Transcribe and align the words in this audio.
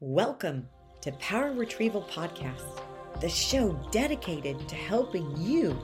Welcome 0.00 0.68
to 1.00 1.10
Power 1.12 1.54
Retrieval 1.54 2.02
Podcast, 2.02 2.82
the 3.22 3.30
show 3.30 3.72
dedicated 3.90 4.68
to 4.68 4.74
helping 4.74 5.34
you 5.38 5.74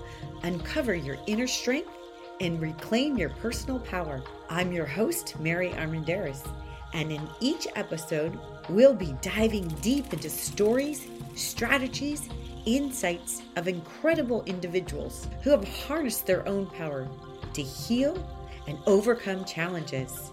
uncover 0.42 0.94
your 0.94 1.16
inner 1.26 1.46
strength 1.46 1.88
and 2.38 2.60
reclaim 2.60 3.16
your 3.16 3.30
personal 3.30 3.80
power. 3.80 4.22
I'm 4.50 4.70
your 4.70 4.84
host, 4.84 5.40
Mary 5.40 5.70
Armendarez, 5.70 6.46
and 6.92 7.10
in 7.10 7.26
each 7.40 7.66
episode, 7.74 8.38
we'll 8.68 8.92
be 8.92 9.16
diving 9.22 9.66
deep 9.80 10.12
into 10.12 10.28
stories, 10.28 11.08
strategies, 11.34 12.28
insights 12.66 13.40
of 13.56 13.66
incredible 13.66 14.42
individuals 14.44 15.26
who 15.40 15.48
have 15.48 15.66
harnessed 15.86 16.26
their 16.26 16.46
own 16.46 16.66
power 16.66 17.08
to 17.54 17.62
heal 17.62 18.22
and 18.66 18.78
overcome 18.84 19.46
challenges. 19.46 20.32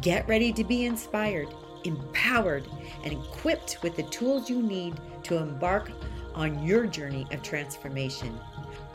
Get 0.00 0.26
ready 0.26 0.54
to 0.54 0.64
be 0.64 0.86
inspired 0.86 1.48
empowered, 1.84 2.66
and 3.04 3.12
equipped 3.12 3.78
with 3.82 3.96
the 3.96 4.02
tools 4.04 4.48
you 4.48 4.62
need 4.62 5.00
to 5.24 5.36
embark 5.36 5.90
on 6.34 6.64
your 6.64 6.86
journey 6.86 7.26
of 7.32 7.42
transformation. 7.42 8.38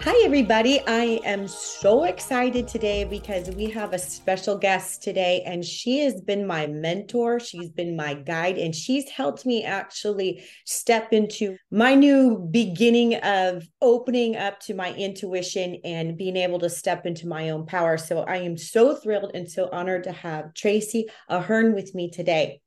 Hi, 0.02 0.24
everybody. 0.24 0.82
I 0.86 1.20
am 1.26 1.48
so 1.48 2.04
excited 2.04 2.68
today 2.68 3.06
because 3.06 3.50
we 3.56 3.72
have 3.72 3.94
a 3.94 3.98
special 3.98 4.56
guest 4.56 5.02
today, 5.02 5.42
and 5.48 5.66
she 5.66 6.00
has 6.02 6.22
been 6.22 6.46
my 6.46 6.68
mentor. 6.68 7.40
She's 7.40 7.70
been 7.70 7.96
my 7.96 8.14
guide, 8.14 8.58
and 8.58 8.76
she's 8.76 9.10
helped 9.10 9.48
me 9.48 9.64
actually 9.64 10.44
step 10.66 11.12
into 11.12 11.58
my 11.72 11.96
new 11.96 12.38
beginning 12.38 13.16
of 13.16 13.68
opening 13.82 14.36
up 14.36 14.60
to 14.62 14.76
my 14.76 14.94
intuition 14.94 15.80
and 15.84 16.18
being 16.18 16.38
able 16.38 16.60
to 16.60 16.70
step 16.70 17.08
into 17.08 17.28
my 17.28 17.50
own 17.50 17.66
power. 17.66 17.98
So 17.98 18.20
I 18.20 18.38
am 18.38 18.58
so 18.58 18.96
thrilled 18.96 19.32
and 19.34 19.50
so 19.50 19.70
honored 19.72 20.04
to 20.04 20.12
have 20.12 20.54
Tracy 20.54 21.08
Ahearn 21.30 21.74
with 21.74 21.96
me 21.96 22.12
today 22.12 22.62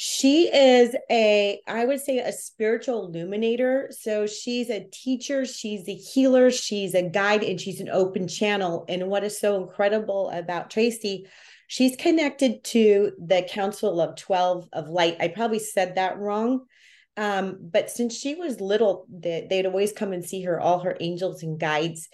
she 0.00 0.46
is 0.54 0.94
a 1.10 1.60
i 1.66 1.84
would 1.84 2.00
say 2.00 2.18
a 2.18 2.30
spiritual 2.30 3.06
illuminator. 3.06 3.88
So 3.90 4.28
she's 4.28 4.70
a 4.70 4.86
teacher 4.92 5.44
she's 5.44 5.88
a 5.88 5.94
healer 5.94 6.52
she's 6.52 6.94
a 6.94 7.02
guide 7.02 7.42
and 7.42 7.60
she's 7.60 7.80
an 7.80 7.88
open 7.88 8.28
channel. 8.28 8.84
And 8.88 9.08
what 9.08 9.24
is 9.24 9.40
so 9.40 9.60
incredible 9.60 10.30
about 10.30 10.70
tracy 10.70 11.26
she's 11.66 11.96
connected 11.96 12.62
to 12.62 13.10
the 13.18 13.44
council 13.50 14.00
of 14.00 14.14
12 14.14 14.68
of 14.72 14.88
light. 14.88 15.16
I 15.18 15.26
probably 15.26 15.58
said 15.58 15.96
that 15.96 16.16
wrong 16.16 16.66
um, 17.16 17.58
but 17.60 17.90
since 17.90 18.16
she 18.16 18.36
was 18.36 18.60
little 18.60 19.04
they, 19.10 19.48
they'd 19.50 19.66
always 19.66 19.92
come 19.92 20.12
and 20.12 20.24
see 20.24 20.42
her 20.42 20.60
all 20.60 20.78
her 20.78 20.96
angels 21.00 21.42
and 21.42 21.58
guides. 21.58 22.08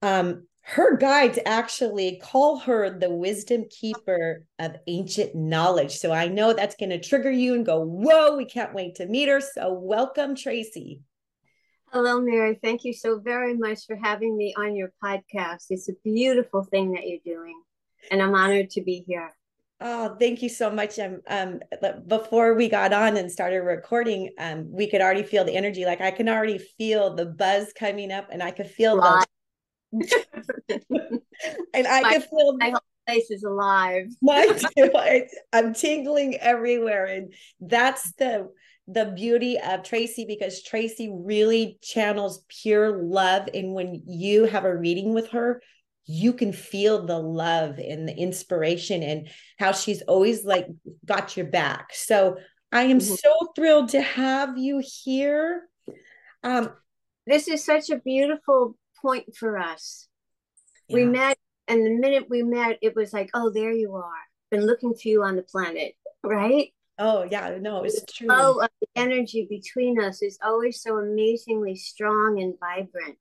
Um, 0.00 0.46
her 0.68 0.96
guides 0.96 1.38
actually 1.46 2.20
call 2.20 2.58
her 2.58 2.90
the 2.90 3.08
wisdom 3.08 3.66
keeper 3.70 4.44
of 4.58 4.74
ancient 4.88 5.32
knowledge. 5.32 5.96
So 5.96 6.10
I 6.10 6.26
know 6.26 6.52
that's 6.52 6.74
going 6.74 6.90
to 6.90 6.98
trigger 6.98 7.30
you 7.30 7.54
and 7.54 7.64
go, 7.64 7.80
whoa, 7.80 8.36
we 8.36 8.46
can't 8.46 8.74
wait 8.74 8.96
to 8.96 9.06
meet 9.06 9.28
her. 9.28 9.40
So 9.40 9.72
welcome, 9.72 10.34
Tracy. 10.34 11.02
Hello, 11.92 12.20
Mary. 12.20 12.58
Thank 12.60 12.82
you 12.82 12.92
so 12.92 13.20
very 13.20 13.56
much 13.56 13.86
for 13.86 13.94
having 13.94 14.36
me 14.36 14.54
on 14.58 14.74
your 14.74 14.92
podcast. 15.02 15.66
It's 15.70 15.88
a 15.88 15.92
beautiful 16.02 16.64
thing 16.64 16.92
that 16.92 17.06
you're 17.06 17.20
doing, 17.24 17.62
and 18.10 18.20
I'm 18.20 18.34
honored 18.34 18.70
to 18.70 18.82
be 18.82 19.04
here. 19.06 19.36
Oh, 19.80 20.16
thank 20.18 20.42
you 20.42 20.48
so 20.48 20.68
much. 20.68 20.98
Um, 20.98 21.20
um, 21.28 21.60
before 22.08 22.54
we 22.54 22.68
got 22.68 22.92
on 22.92 23.16
and 23.16 23.30
started 23.30 23.60
recording, 23.60 24.30
um, 24.38 24.66
we 24.72 24.90
could 24.90 25.00
already 25.00 25.22
feel 25.22 25.44
the 25.44 25.54
energy. 25.54 25.84
Like 25.84 26.00
I 26.00 26.10
can 26.10 26.28
already 26.28 26.58
feel 26.58 27.14
the 27.14 27.26
buzz 27.26 27.72
coming 27.72 28.10
up, 28.10 28.30
and 28.32 28.42
I 28.42 28.50
could 28.50 28.68
feel 28.68 28.96
the 28.96 29.24
and 30.68 31.86
I 31.86 32.00
my, 32.00 32.12
can 32.12 32.20
feel 32.22 32.56
my 32.58 32.70
whole 32.70 32.80
place 33.06 33.30
is 33.30 33.44
alive. 33.44 34.06
my 34.22 34.46
too. 34.46 35.26
I'm 35.52 35.74
tingling 35.74 36.36
everywhere, 36.36 37.06
and 37.06 37.32
that's 37.60 38.12
the 38.14 38.48
the 38.88 39.06
beauty 39.06 39.58
of 39.58 39.82
Tracy 39.82 40.24
because 40.24 40.62
Tracy 40.62 41.10
really 41.12 41.78
channels 41.82 42.44
pure 42.48 43.02
love. 43.02 43.48
And 43.52 43.74
when 43.74 44.02
you 44.06 44.44
have 44.44 44.64
a 44.64 44.76
reading 44.76 45.12
with 45.12 45.30
her, 45.30 45.60
you 46.06 46.32
can 46.32 46.52
feel 46.52 47.04
the 47.04 47.18
love 47.18 47.78
and 47.78 48.08
the 48.08 48.16
inspiration 48.16 49.02
and 49.02 49.28
how 49.58 49.72
she's 49.72 50.02
always 50.02 50.44
like 50.44 50.68
got 51.04 51.36
your 51.36 51.46
back. 51.46 51.88
So 51.92 52.36
I 52.70 52.82
am 52.82 52.98
mm-hmm. 52.98 53.14
so 53.14 53.52
thrilled 53.56 53.88
to 53.90 54.00
have 54.00 54.56
you 54.56 54.80
here. 54.84 55.62
Um, 56.44 56.70
this 57.26 57.48
is 57.48 57.64
such 57.64 57.90
a 57.90 57.98
beautiful 57.98 58.76
point 59.00 59.36
for 59.36 59.58
us. 59.58 60.08
Yeah. 60.88 60.96
We 60.96 61.04
met, 61.06 61.38
and 61.68 61.84
the 61.84 61.90
minute 61.90 62.26
we 62.28 62.42
met, 62.42 62.78
it 62.82 62.94
was 62.94 63.12
like, 63.12 63.30
oh, 63.34 63.50
there 63.50 63.72
you 63.72 63.94
are. 63.94 64.12
Been 64.50 64.66
looking 64.66 64.94
for 64.94 65.08
you 65.08 65.22
on 65.22 65.36
the 65.36 65.42
planet, 65.42 65.94
right? 66.22 66.72
Oh 66.98 67.24
yeah, 67.30 67.58
no, 67.60 67.82
it's 67.82 68.02
true. 68.10 68.28
Oh, 68.30 68.66
the 68.80 68.88
energy 68.96 69.46
between 69.50 70.00
us 70.00 70.22
is 70.22 70.38
always 70.42 70.80
so 70.80 70.96
amazingly 70.96 71.76
strong 71.76 72.40
and 72.40 72.54
vibrant. 72.58 73.18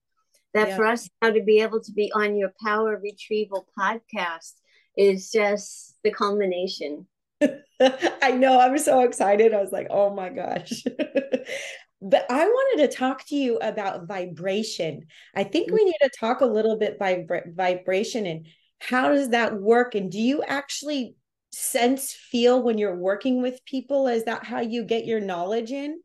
That 0.54 0.70
yeah. 0.70 0.76
for 0.78 0.86
us 0.86 1.10
now 1.22 1.32
to 1.32 1.44
be 1.44 1.60
able 1.60 1.82
to 1.82 1.92
be 1.92 2.12
on 2.14 2.38
your 2.38 2.54
power 2.64 2.98
retrieval 3.04 3.68
podcast 3.78 4.54
is 4.98 5.30
just 5.30 5.98
the 6.04 6.12
culmination. 6.12 7.08
I 7.42 8.32
know. 8.32 8.60
I'm 8.60 8.78
so 8.78 9.02
excited. 9.02 9.54
I 9.54 9.62
was 9.62 9.74
like, 9.74 9.88
oh 9.90 10.12
my 10.12 10.30
gosh. 10.30 10.84
but 12.06 12.26
I 12.30 12.46
wanted 12.46 12.88
to 12.88 12.96
talk 12.96 13.26
to 13.28 13.36
you 13.36 13.58
about 13.58 14.08
vibration. 14.08 15.08
I 15.36 15.44
think 15.44 15.72
we 15.72 15.84
need 15.84 15.98
to 16.04 16.12
talk 16.20 16.42
a 16.42 16.46
little 16.46 16.78
bit 16.78 17.00
by 17.00 17.26
vibration 17.48 18.28
and 18.28 18.46
how 18.80 19.10
does 19.10 19.30
that 19.30 19.60
work? 19.60 19.96
And 19.96 20.12
do 20.12 20.20
you 20.20 20.44
actually 20.44 21.16
sense, 21.52 22.14
feel 22.14 22.62
when 22.62 22.78
you're 22.78 22.96
working 22.96 23.42
with 23.42 23.66
people? 23.66 24.08
Is 24.08 24.26
that 24.26 24.44
how 24.44 24.60
you 24.60 24.84
get 24.84 25.06
your 25.06 25.20
knowledge 25.20 25.72
in? 25.72 26.00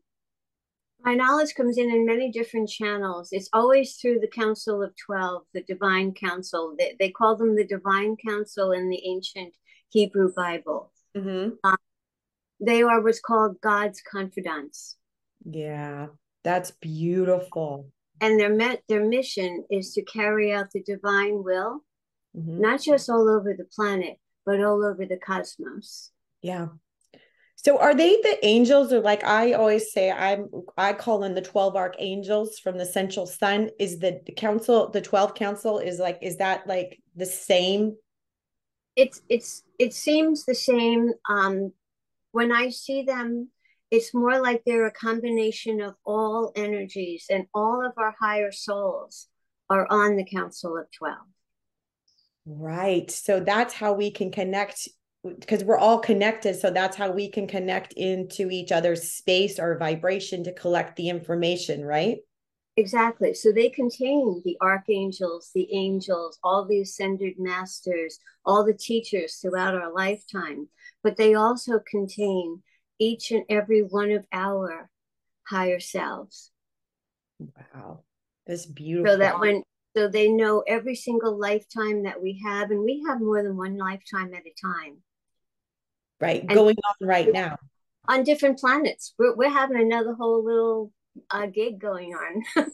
My 1.03 1.13
knowledge 1.13 1.53
comes 1.53 1.77
in 1.77 1.91
in 1.91 2.05
many 2.05 2.31
different 2.31 2.69
channels. 2.69 3.29
It's 3.31 3.49
always 3.53 3.95
through 3.95 4.19
the 4.19 4.27
Council 4.27 4.81
of 4.81 4.95
12, 5.05 5.43
the 5.53 5.63
Divine 5.63 6.13
Council. 6.13 6.75
They, 6.79 6.95
they 6.99 7.09
call 7.09 7.35
them 7.35 7.55
the 7.55 7.65
Divine 7.65 8.17
Council 8.17 8.71
in 8.71 8.89
the 8.89 9.01
ancient 9.05 9.53
Hebrew 9.89 10.33
Bible. 10.33 10.91
Mm-hmm. 11.15 11.51
Um, 11.63 11.77
they 12.59 12.81
are 12.81 13.01
what's 13.01 13.19
called 13.19 13.61
God's 13.61 14.01
confidants 14.01 14.95
yeah, 15.45 16.07
that's 16.43 16.71
beautiful. 16.71 17.87
And 18.19 18.39
their 18.39 18.53
met 18.53 18.83
their 18.87 19.05
mission 19.05 19.65
is 19.69 19.93
to 19.93 20.03
carry 20.03 20.53
out 20.53 20.71
the 20.71 20.83
divine 20.83 21.43
will, 21.43 21.83
mm-hmm. 22.37 22.61
not 22.61 22.81
just 22.81 23.09
all 23.09 23.27
over 23.29 23.53
the 23.57 23.65
planet, 23.65 24.19
but 24.45 24.63
all 24.63 24.85
over 24.85 25.05
the 25.05 25.17
cosmos. 25.17 26.11
Yeah. 26.41 26.67
So 27.63 27.77
are 27.77 27.93
they 27.93 28.15
the 28.21 28.39
angels 28.43 28.91
or 28.91 29.01
like 29.01 29.23
I 29.23 29.53
always 29.53 29.91
say 29.91 30.09
I'm 30.11 30.49
I 30.77 30.93
call 30.93 31.19
them 31.19 31.35
the 31.35 31.43
12 31.43 31.75
archangels 31.75 32.57
from 32.57 32.77
the 32.79 32.87
central 32.87 33.27
sun 33.27 33.69
is 33.77 33.99
the 33.99 34.19
council 34.35 34.89
the 34.89 35.01
12 35.01 35.35
council 35.35 35.77
is 35.77 35.99
like 35.99 36.17
is 36.23 36.37
that 36.37 36.65
like 36.65 36.99
the 37.15 37.27
same 37.27 37.97
it's 38.95 39.21
it's 39.29 39.61
it 39.77 39.93
seems 39.93 40.43
the 40.45 40.55
same 40.55 41.11
um 41.29 41.71
when 42.31 42.51
I 42.51 42.69
see 42.69 43.03
them 43.03 43.49
it's 43.91 44.13
more 44.13 44.41
like 44.41 44.63
they're 44.65 44.87
a 44.87 44.91
combination 44.91 45.81
of 45.81 45.95
all 46.05 46.51
energies 46.55 47.25
and 47.29 47.45
all 47.53 47.85
of 47.85 47.91
our 47.97 48.15
higher 48.19 48.51
souls 48.51 49.27
are 49.69 49.85
on 49.89 50.15
the 50.15 50.25
council 50.25 50.77
of 50.77 50.85
12 50.97 51.17
right. 52.45 53.09
So 53.11 53.39
that's 53.39 53.73
how 53.73 53.93
we 53.93 54.11
can 54.11 54.31
connect 54.31 54.87
because 55.23 55.63
we're 55.63 55.77
all 55.77 55.99
connected. 55.99 56.55
So 56.55 56.71
that's 56.71 56.97
how 56.97 57.11
we 57.11 57.29
can 57.29 57.47
connect 57.47 57.93
into 57.93 58.49
each 58.49 58.71
other's 58.71 59.11
space 59.11 59.59
or 59.59 59.77
vibration 59.77 60.43
to 60.45 60.53
collect 60.53 60.95
the 60.95 61.09
information 61.09 61.85
right? 61.85 62.17
Exactly. 62.77 63.33
So 63.33 63.51
they 63.51 63.69
contain 63.69 64.41
the 64.43 64.57
archangels 64.61 65.51
the 65.53 65.67
angels 65.73 66.39
all 66.43 66.65
the 66.65 66.81
ascended 66.81 67.33
masters 67.37 68.19
all 68.45 68.65
the 68.65 68.73
teachers 68.73 69.35
throughout 69.35 69.75
our 69.75 69.93
lifetime 69.93 70.67
but 71.03 71.17
they 71.17 71.35
also 71.35 71.79
contain 71.89 72.63
each 73.01 73.31
and 73.31 73.43
every 73.49 73.81
one 73.81 74.11
of 74.11 74.25
our 74.31 74.89
higher 75.47 75.79
selves. 75.79 76.51
Wow. 77.39 78.03
That's 78.45 78.67
beautiful. 78.67 79.13
So 79.13 79.17
that 79.17 79.39
when 79.39 79.63
so 79.97 80.07
they 80.07 80.29
know 80.29 80.63
every 80.67 80.95
single 80.95 81.37
lifetime 81.37 82.03
that 82.03 82.21
we 82.21 82.41
have, 82.45 82.71
and 82.71 82.83
we 82.83 83.03
have 83.07 83.19
more 83.19 83.43
than 83.43 83.57
one 83.57 83.77
lifetime 83.77 84.33
at 84.33 84.43
a 84.45 84.53
time. 84.61 84.97
Right. 86.21 86.41
And 86.41 86.51
Going 86.51 86.75
on 86.77 87.07
right 87.07 87.31
now. 87.33 87.57
On 88.07 88.23
different 88.23 88.59
planets. 88.59 89.13
We're 89.17 89.35
we're 89.35 89.49
having 89.49 89.81
another 89.81 90.13
whole 90.13 90.45
little 90.45 90.91
uh, 91.31 91.47
gig 91.47 91.79
going 91.79 92.13
on. 92.13 92.43
so 92.55 92.67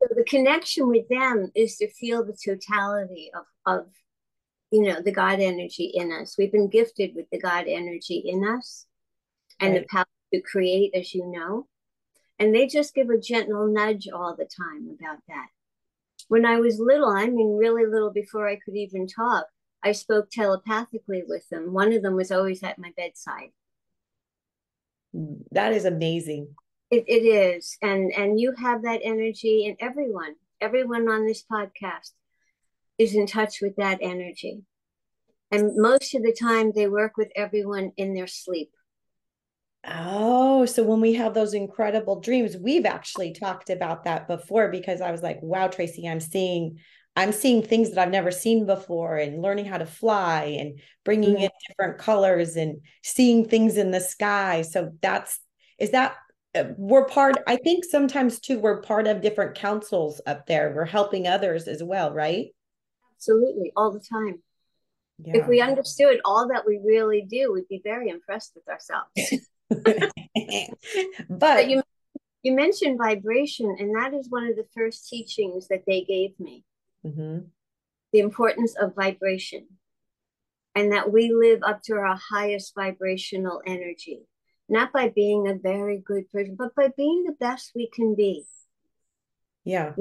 the 0.00 0.24
connection 0.26 0.88
with 0.88 1.08
them 1.08 1.50
is 1.54 1.76
to 1.76 1.90
feel 1.92 2.24
the 2.24 2.36
totality 2.42 3.30
of, 3.34 3.44
of 3.66 3.86
you 4.70 4.82
know, 4.82 5.00
the 5.00 5.12
God 5.12 5.40
energy 5.40 5.90
in 5.94 6.12
us. 6.12 6.36
We've 6.38 6.52
been 6.52 6.68
gifted 6.68 7.14
with 7.14 7.26
the 7.30 7.38
God 7.38 7.66
energy 7.68 8.22
in 8.24 8.44
us 8.46 8.86
and 9.60 9.74
right. 9.74 9.82
the 9.82 9.88
power 9.88 10.06
to 10.34 10.40
create, 10.40 10.94
as 10.94 11.14
you 11.14 11.26
know. 11.26 11.66
And 12.38 12.54
they 12.54 12.66
just 12.66 12.94
give 12.94 13.08
a 13.08 13.18
gentle 13.18 13.66
nudge 13.72 14.08
all 14.12 14.36
the 14.36 14.44
time 14.44 14.88
about 14.98 15.18
that. 15.28 15.46
When 16.28 16.44
I 16.44 16.58
was 16.58 16.80
little, 16.80 17.08
I 17.08 17.26
mean, 17.26 17.56
really 17.56 17.86
little 17.86 18.10
before 18.10 18.48
I 18.48 18.56
could 18.56 18.76
even 18.76 19.06
talk, 19.06 19.46
I 19.82 19.92
spoke 19.92 20.30
telepathically 20.30 21.22
with 21.26 21.48
them. 21.48 21.72
One 21.72 21.92
of 21.92 22.02
them 22.02 22.14
was 22.16 22.32
always 22.32 22.62
at 22.62 22.78
my 22.78 22.92
bedside. 22.96 23.50
Mm, 25.14 25.44
that 25.52 25.72
is 25.72 25.84
amazing. 25.84 26.48
It, 26.90 27.04
it 27.06 27.24
is. 27.24 27.78
And 27.82 28.12
and 28.12 28.40
you 28.40 28.52
have 28.58 28.82
that 28.82 29.00
energy 29.02 29.64
in 29.64 29.76
everyone, 29.80 30.34
everyone 30.60 31.08
on 31.08 31.26
this 31.26 31.44
podcast 31.50 32.10
is 32.98 33.14
in 33.14 33.26
touch 33.26 33.60
with 33.60 33.76
that 33.76 33.98
energy. 34.00 34.62
And 35.50 35.72
most 35.76 36.14
of 36.14 36.22
the 36.22 36.36
time 36.38 36.72
they 36.74 36.88
work 36.88 37.16
with 37.16 37.28
everyone 37.36 37.92
in 37.96 38.14
their 38.14 38.26
sleep. 38.26 38.70
Oh, 39.88 40.66
so 40.66 40.82
when 40.82 41.00
we 41.00 41.14
have 41.14 41.32
those 41.32 41.54
incredible 41.54 42.20
dreams, 42.20 42.56
we've 42.56 42.86
actually 42.86 43.32
talked 43.32 43.70
about 43.70 44.04
that 44.04 44.26
before 44.26 44.68
because 44.68 45.00
I 45.00 45.12
was 45.12 45.22
like, 45.22 45.38
wow, 45.42 45.68
Tracy, 45.68 46.08
I'm 46.08 46.20
seeing 46.20 46.78
I'm 47.18 47.32
seeing 47.32 47.62
things 47.62 47.90
that 47.90 47.98
I've 47.98 48.12
never 48.12 48.30
seen 48.30 48.66
before 48.66 49.16
and 49.16 49.40
learning 49.40 49.64
how 49.64 49.78
to 49.78 49.86
fly 49.86 50.56
and 50.60 50.80
bringing 51.02 51.36
mm-hmm. 51.36 51.44
in 51.44 51.50
different 51.66 51.98
colors 51.98 52.56
and 52.56 52.82
seeing 53.02 53.48
things 53.48 53.78
in 53.78 53.90
the 53.90 54.00
sky. 54.00 54.62
So 54.62 54.90
that's 55.00 55.38
is 55.78 55.92
that 55.92 56.16
uh, 56.54 56.64
we're 56.76 57.06
part 57.06 57.36
I 57.46 57.56
think 57.56 57.84
sometimes 57.84 58.40
too 58.40 58.58
we're 58.58 58.82
part 58.82 59.06
of 59.06 59.22
different 59.22 59.54
councils 59.54 60.20
up 60.26 60.46
there. 60.46 60.74
We're 60.74 60.84
helping 60.84 61.26
others 61.26 61.68
as 61.68 61.82
well, 61.82 62.12
right? 62.12 62.48
Absolutely, 63.16 63.72
all 63.76 63.92
the 63.92 64.00
time. 64.00 64.42
Yeah. 65.18 65.38
If 65.38 65.46
we 65.46 65.60
understood 65.60 66.20
all 66.24 66.48
that 66.48 66.66
we 66.66 66.78
really 66.84 67.22
do, 67.22 67.52
we'd 67.52 67.68
be 67.68 67.80
very 67.82 68.10
impressed 68.10 68.52
with 68.54 68.68
ourselves. 68.68 69.10
but, 71.28 71.38
but 71.38 71.70
you 71.70 71.82
you 72.42 72.54
mentioned 72.54 72.98
vibration, 72.98 73.74
and 73.78 73.96
that 73.96 74.14
is 74.14 74.30
one 74.30 74.46
of 74.46 74.54
the 74.54 74.66
first 74.76 75.08
teachings 75.08 75.68
that 75.68 75.82
they 75.86 76.02
gave 76.02 76.38
me. 76.38 76.64
Mm-hmm. 77.04 77.46
The 78.12 78.18
importance 78.20 78.76
of 78.80 78.94
vibration, 78.94 79.66
and 80.74 80.92
that 80.92 81.10
we 81.10 81.32
live 81.32 81.62
up 81.64 81.82
to 81.84 81.94
our 81.94 82.16
highest 82.30 82.74
vibrational 82.74 83.62
energy, 83.66 84.20
not 84.68 84.92
by 84.92 85.08
being 85.08 85.48
a 85.48 85.54
very 85.54 85.98
good 85.98 86.30
person, 86.30 86.54
but 86.56 86.74
by 86.74 86.88
being 86.96 87.24
the 87.24 87.32
best 87.32 87.72
we 87.74 87.88
can 87.92 88.14
be. 88.14 88.44
Yeah. 89.64 89.94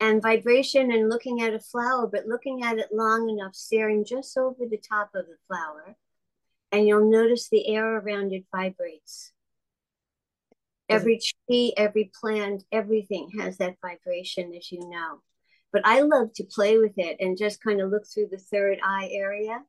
And 0.00 0.22
vibration 0.22 0.90
and 0.92 1.10
looking 1.10 1.42
at 1.42 1.52
a 1.52 1.60
flower, 1.60 2.06
but 2.06 2.26
looking 2.26 2.64
at 2.64 2.78
it 2.78 2.88
long 2.90 3.28
enough, 3.28 3.54
staring 3.54 4.04
just 4.04 4.36
over 4.38 4.64
the 4.68 4.78
top 4.78 5.10
of 5.14 5.26
the 5.26 5.36
flower 5.46 5.96
and 6.72 6.86
you'll 6.86 7.10
notice 7.10 7.48
the 7.48 7.66
air 7.68 7.98
around 7.98 8.32
it 8.32 8.44
vibrates. 8.54 9.32
Every 10.88 11.20
tree, 11.20 11.72
every 11.76 12.10
plant, 12.20 12.64
everything 12.72 13.30
has 13.38 13.58
that 13.58 13.76
vibration, 13.80 14.52
as 14.56 14.72
you 14.72 14.80
know. 14.80 15.22
But 15.72 15.82
I 15.84 16.00
love 16.00 16.32
to 16.34 16.44
play 16.44 16.78
with 16.78 16.94
it 16.96 17.18
and 17.20 17.38
just 17.38 17.62
kind 17.62 17.80
of 17.80 17.90
look 17.90 18.02
through 18.06 18.28
the 18.30 18.38
third 18.38 18.78
eye 18.82 19.08
area 19.12 19.60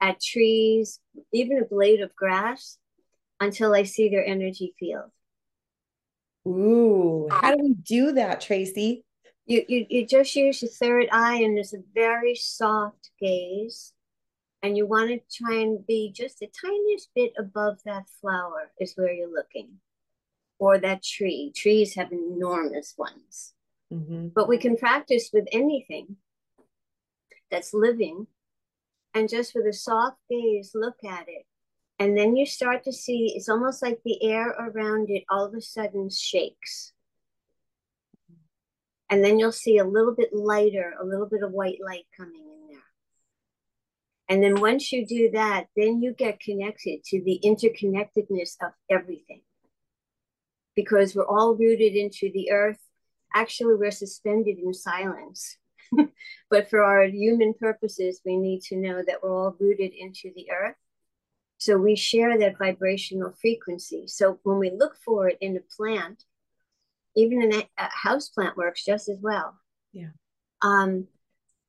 at 0.00 0.20
trees, 0.20 0.98
even 1.32 1.58
a 1.58 1.64
blade 1.64 2.00
of 2.00 2.16
grass, 2.16 2.78
until 3.38 3.74
I 3.74 3.84
see 3.84 4.08
their 4.08 4.26
energy 4.26 4.74
field. 4.78 5.10
Ooh, 6.48 7.28
how 7.30 7.54
do 7.54 7.62
we 7.62 7.74
do 7.74 8.12
that, 8.12 8.40
Tracy? 8.40 9.04
You, 9.46 9.64
you, 9.68 9.86
you 9.88 10.06
just 10.06 10.34
use 10.34 10.60
your 10.62 10.70
third 10.70 11.08
eye, 11.12 11.36
and 11.36 11.56
there's 11.56 11.74
a 11.74 11.82
very 11.94 12.34
soft 12.34 13.10
gaze. 13.20 13.92
And 14.62 14.76
you 14.76 14.86
want 14.86 15.10
to 15.10 15.44
try 15.44 15.56
and 15.56 15.86
be 15.86 16.10
just 16.10 16.40
the 16.40 16.48
tiniest 16.48 17.10
bit 17.14 17.32
above 17.38 17.78
that 17.84 18.08
flower 18.20 18.72
is 18.80 18.94
where 18.96 19.12
you're 19.12 19.32
looking. 19.32 19.74
Or 20.58 20.78
that 20.78 21.04
tree. 21.04 21.52
Trees 21.54 21.94
have 21.94 22.10
enormous 22.10 22.94
ones. 22.96 23.54
Mm-hmm. 23.92 24.28
but 24.34 24.48
we 24.48 24.58
can 24.58 24.76
practice 24.76 25.30
with 25.32 25.46
anything 25.52 26.16
that's 27.52 27.72
living 27.72 28.26
and 29.14 29.28
just 29.28 29.54
with 29.54 29.64
a 29.64 29.72
soft 29.72 30.16
gaze 30.28 30.72
look 30.74 30.96
at 31.08 31.28
it. 31.28 31.46
And 32.00 32.18
then 32.18 32.34
you 32.34 32.46
start 32.46 32.82
to 32.82 32.92
see 32.92 33.32
it's 33.36 33.48
almost 33.48 33.82
like 33.82 34.00
the 34.04 34.20
air 34.24 34.48
around 34.48 35.08
it 35.08 35.22
all 35.30 35.44
of 35.44 35.54
a 35.54 35.60
sudden 35.60 36.10
shakes 36.10 36.94
and 39.10 39.24
then 39.24 39.38
you'll 39.38 39.52
see 39.52 39.78
a 39.78 39.84
little 39.84 40.14
bit 40.14 40.34
lighter 40.34 40.94
a 41.00 41.04
little 41.04 41.26
bit 41.26 41.42
of 41.42 41.52
white 41.52 41.78
light 41.84 42.06
coming 42.16 42.44
in 42.44 42.68
there. 42.68 42.82
and 44.28 44.42
then 44.42 44.60
once 44.60 44.92
you 44.92 45.06
do 45.06 45.30
that, 45.32 45.66
then 45.76 46.02
you 46.02 46.12
get 46.12 46.40
connected 46.40 47.04
to 47.04 47.22
the 47.22 47.40
interconnectedness 47.44 48.56
of 48.62 48.72
everything. 48.90 49.42
Because 50.74 51.14
we're 51.14 51.26
all 51.26 51.54
rooted 51.54 51.94
into 51.94 52.30
the 52.32 52.50
earth. 52.50 52.78
Actually, 53.34 53.76
we're 53.76 53.90
suspended 53.90 54.58
in 54.58 54.74
silence. 54.74 55.56
but 56.50 56.68
for 56.68 56.82
our 56.82 57.04
human 57.04 57.54
purposes, 57.54 58.20
we 58.26 58.36
need 58.36 58.60
to 58.62 58.76
know 58.76 59.02
that 59.06 59.22
we're 59.22 59.34
all 59.34 59.56
rooted 59.58 59.92
into 59.96 60.32
the 60.34 60.50
earth. 60.50 60.76
So 61.58 61.78
we 61.78 61.96
share 61.96 62.38
that 62.38 62.58
vibrational 62.58 63.32
frequency. 63.40 64.06
So 64.06 64.38
when 64.42 64.58
we 64.58 64.70
look 64.70 64.96
for 65.04 65.28
it 65.28 65.38
in 65.40 65.56
a 65.56 65.60
plant, 65.76 66.24
even 67.16 67.42
in 67.42 67.52
a, 67.54 67.68
a 67.78 67.88
house 67.90 68.28
plant 68.28 68.56
works 68.56 68.84
just 68.84 69.08
as 69.08 69.18
well. 69.20 69.58
Yeah. 69.92 70.10
Um, 70.62 71.08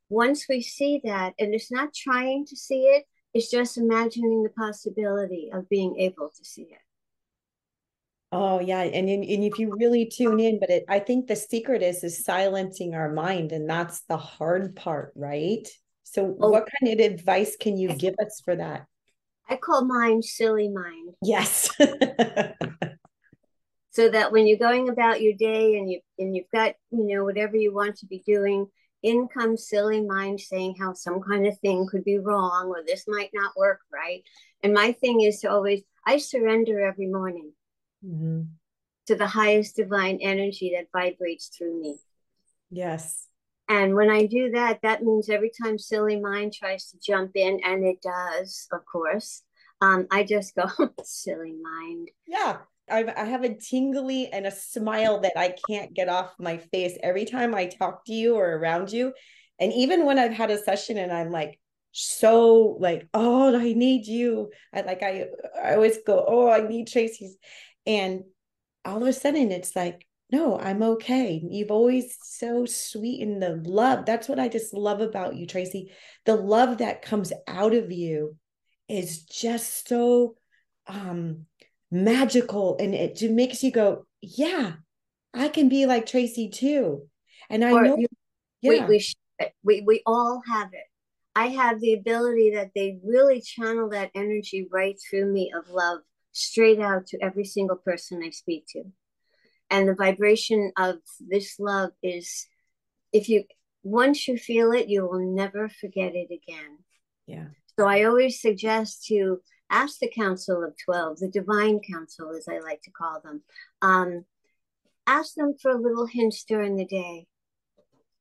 once 0.10 0.46
we 0.48 0.62
see 0.62 1.02
that, 1.04 1.34
and 1.40 1.54
it's 1.54 1.72
not 1.72 1.94
trying 1.94 2.46
to 2.46 2.56
see 2.56 2.84
it, 2.84 3.06
it's 3.34 3.52
just 3.52 3.78
imagining 3.78 4.44
the 4.44 4.50
possibility 4.50 5.50
of 5.54 5.70
being 5.70 5.98
able 6.00 6.30
to 6.30 6.46
see 6.46 6.64
it. 6.64 6.80
Oh 8.32 8.60
yeah, 8.60 8.82
and 8.82 9.10
and 9.10 9.24
if 9.24 9.58
you 9.58 9.74
really 9.80 10.06
tune 10.06 10.40
in, 10.40 10.60
but 10.60 10.70
it, 10.70 10.84
I 10.90 11.00
think 11.00 11.28
the 11.28 11.36
secret 11.36 11.82
is 11.82 12.04
is 12.04 12.26
silencing 12.26 12.94
our 12.94 13.12
mind, 13.12 13.54
and 13.54 13.70
that's 13.70 14.02
the 14.02 14.18
hard 14.18 14.76
part, 14.76 15.14
right? 15.16 15.66
So, 16.04 16.36
oh. 16.40 16.50
what 16.50 16.68
kind 16.80 17.00
of 17.00 17.06
advice 17.06 17.56
can 17.56 17.78
you 17.78 17.94
give 17.94 18.16
us 18.20 18.42
for 18.44 18.56
that? 18.56 18.86
I 19.50 19.56
call 19.56 19.86
mine 19.86 20.22
silly 20.22 20.68
mind. 20.68 21.14
Yes. 21.22 21.70
so 23.98 24.08
that 24.10 24.32
when 24.32 24.46
you're 24.46 24.60
going 24.60 24.90
about 24.90 25.24
your 25.24 25.34
day 25.34 25.76
and 25.76 25.90
you 25.90 26.00
and 26.20 26.36
you've 26.36 26.52
got 26.54 26.76
you 26.92 27.04
know 27.08 27.24
whatever 27.24 27.58
you 27.58 27.74
want 27.74 27.96
to 27.98 28.06
be 28.06 28.22
doing, 28.28 28.68
in 29.02 29.28
comes 29.28 29.68
silly 29.68 30.02
mind 30.02 30.40
saying 30.40 30.76
how 30.80 30.94
some 30.94 31.20
kind 31.20 31.48
of 31.48 31.58
thing 31.60 31.88
could 31.90 32.04
be 32.04 32.20
wrong 32.20 32.68
or 32.68 32.84
this 32.86 33.06
might 33.08 33.32
not 33.34 33.58
work 33.58 33.80
right. 33.92 34.22
And 34.62 34.72
my 34.72 34.92
thing 34.92 35.22
is 35.22 35.40
to 35.40 35.50
always, 35.50 35.82
I 36.06 36.20
surrender 36.20 36.80
every 36.86 37.08
morning 37.08 37.54
mm-hmm. 38.06 38.44
to 39.08 39.16
the 39.16 39.26
highest 39.26 39.78
divine 39.78 40.20
energy 40.22 40.76
that 40.76 40.92
vibrates 40.94 41.48
through 41.48 41.82
me. 41.82 41.98
Yes. 42.70 43.26
And 43.68 43.96
when 43.96 44.12
I 44.12 44.28
do 44.28 44.52
that, 44.52 44.80
that 44.84 45.02
means 45.02 45.28
every 45.28 45.52
time 45.60 45.80
silly 45.80 46.20
mind 46.20 46.54
tries 46.54 46.92
to 46.92 47.00
jump 47.00 47.32
in, 47.36 47.60
and 47.66 47.84
it 47.84 47.98
does, 48.02 48.68
of 48.72 48.86
course, 48.86 49.42
um, 49.82 50.06
I 50.12 50.24
just 50.24 50.56
go, 50.56 50.68
silly 51.04 51.56
mind. 51.62 52.12
Yeah. 52.28 52.58
I've, 52.90 53.10
I 53.10 53.26
have 53.26 53.44
a 53.44 53.56
tingly 53.56 54.28
and 54.28 54.46
a 54.46 54.52
smile 54.52 55.22
that 55.22 55.38
I 55.38 55.54
can't 55.68 55.94
get 55.94 56.10
off 56.10 56.34
my 56.40 56.58
face 56.58 56.98
every 57.04 57.26
time 57.26 57.54
I 57.54 57.68
talk 57.68 58.06
to 58.06 58.14
you 58.14 58.36
or 58.36 58.58
around 58.58 58.92
you. 58.92 59.14
And 59.60 59.74
even 59.74 60.06
when 60.06 60.20
I've 60.20 60.34
had 60.34 60.52
a 60.52 60.58
session 60.58 60.98
and 60.98 61.12
I'm 61.12 61.32
like, 61.32 61.60
so 61.92 62.78
like, 62.80 63.08
oh, 63.14 63.58
I 63.60 63.74
need 63.74 64.06
you. 64.06 64.52
I 64.74 64.82
like, 64.82 65.02
I, 65.02 65.26
I 65.62 65.74
always 65.74 65.98
go, 66.06 66.24
oh, 66.28 66.50
I 66.50 66.68
need 66.68 66.88
Tracy's. 66.88 67.38
And 67.86 68.24
all 68.86 69.02
of 69.02 69.08
a 69.08 69.14
sudden 69.14 69.52
it's 69.52 69.76
like, 69.76 70.06
no, 70.32 70.60
I'm 70.60 70.84
okay. 70.84 71.42
You've 71.50 71.72
always 71.72 72.18
so 72.22 72.66
sweet 72.66 73.22
in 73.22 73.40
the 73.40 73.62
love. 73.66 74.06
That's 74.06 74.30
what 74.30 74.40
I 74.40 74.48
just 74.48 74.74
love 74.74 75.02
about 75.02 75.36
you, 75.36 75.48
Tracy. 75.48 75.92
The 76.26 76.36
love 76.36 76.80
that 76.80 77.02
comes 77.02 77.34
out 77.48 77.74
of 77.74 77.92
you 77.92 78.36
is 78.88 79.24
just 79.24 79.88
so 79.88 80.36
um 80.86 81.47
magical 81.92 82.78
and 82.80 82.94
it 82.94 83.16
just 83.16 83.34
makes 83.34 83.64
you 83.64 83.72
go, 83.72 84.06
yeah, 84.22 84.74
I 85.34 85.50
can 85.50 85.70
be 85.70 85.86
like 85.86 86.06
Tracy 86.06 86.50
too. 86.50 87.08
And 87.50 87.64
I 87.64 87.72
or 87.72 87.84
know 87.84 87.98
you, 87.98 88.08
yeah. 88.62 88.88
we, 88.88 89.06
we, 89.40 89.48
we, 89.64 89.82
we 89.82 90.02
all 90.06 90.42
have 90.48 90.70
it. 90.74 90.86
I 91.36 91.50
have 91.50 91.80
the 91.80 91.94
ability 91.94 92.52
that 92.56 92.72
they 92.74 92.98
really 93.06 93.42
channel 93.42 93.90
that 93.90 94.12
energy 94.16 94.68
right 94.72 94.96
through 95.10 95.32
me 95.32 95.54
of 95.56 95.70
love 95.70 96.00
straight 96.32 96.80
out 96.80 97.08
to 97.08 97.20
every 97.22 97.46
single 97.46 97.78
person 97.78 98.22
I 98.24 98.32
speak 98.32 98.66
to. 98.70 98.84
And 99.70 99.88
the 99.88 99.94
vibration 99.94 100.72
of 100.78 100.98
this 101.20 101.58
love 101.60 101.92
is, 102.02 102.48
if 103.14 103.30
you, 103.30 103.44
once 103.84 104.28
you 104.28 104.38
feel 104.38 104.72
it, 104.72 104.90
you 104.90 105.06
will 105.06 105.34
never 105.36 105.70
forget 105.70 106.16
it 106.16 106.30
again. 106.32 106.80
Yeah. 107.28 107.48
So 107.78 107.86
I 107.86 108.06
always 108.06 108.42
suggest 108.42 109.06
to 109.08 109.40
ask 109.70 110.00
the 110.00 110.10
Council 110.10 110.64
of 110.64 110.76
12, 110.84 111.20
the 111.20 111.28
Divine 111.28 111.80
Council, 111.80 112.32
as 112.36 112.48
I 112.48 112.60
like 112.60 112.82
to 112.84 112.92
call 112.92 113.22
them. 113.22 113.44
Um, 113.82 114.26
ask 115.06 115.36
them 115.36 115.56
for 115.62 115.72
a 115.72 115.82
little 115.82 116.06
hints 116.06 116.44
during 116.44 116.76
the 116.76 116.86
day, 116.86 117.28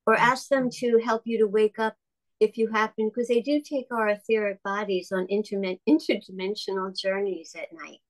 or 0.07 0.15
ask 0.15 0.49
them 0.49 0.71
to 0.71 0.99
help 1.05 1.23
you 1.25 1.39
to 1.39 1.47
wake 1.47 1.79
up 1.79 1.97
if 2.39 2.59
you 2.59 2.69
happen, 2.69 3.09
because 3.09 3.29
they 3.29 3.41
do 3.41 3.61
take 3.61 3.87
our 3.91 4.09
etheric 4.09 4.63
bodies 4.63 5.11
on 5.11 5.27
interdimensional 5.29 6.99
journeys 6.99 7.55
at 7.55 7.73
night. 7.73 8.01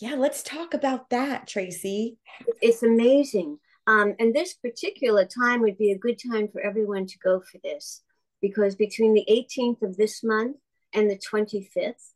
Yeah, 0.00 0.14
let's 0.14 0.42
talk 0.42 0.74
about 0.74 1.10
that, 1.10 1.46
Tracy. 1.48 2.18
It's 2.60 2.82
amazing. 2.82 3.58
Um, 3.86 4.14
and 4.20 4.34
this 4.34 4.54
particular 4.54 5.24
time 5.24 5.62
would 5.62 5.78
be 5.78 5.90
a 5.90 5.98
good 5.98 6.18
time 6.30 6.48
for 6.48 6.60
everyone 6.60 7.06
to 7.06 7.18
go 7.18 7.40
for 7.40 7.58
this. 7.64 8.02
because 8.40 8.74
between 8.74 9.14
the 9.14 9.26
18th 9.28 9.82
of 9.82 9.96
this 9.96 10.22
month 10.24 10.56
and 10.94 11.10
the 11.10 11.18
25th, 11.18 12.12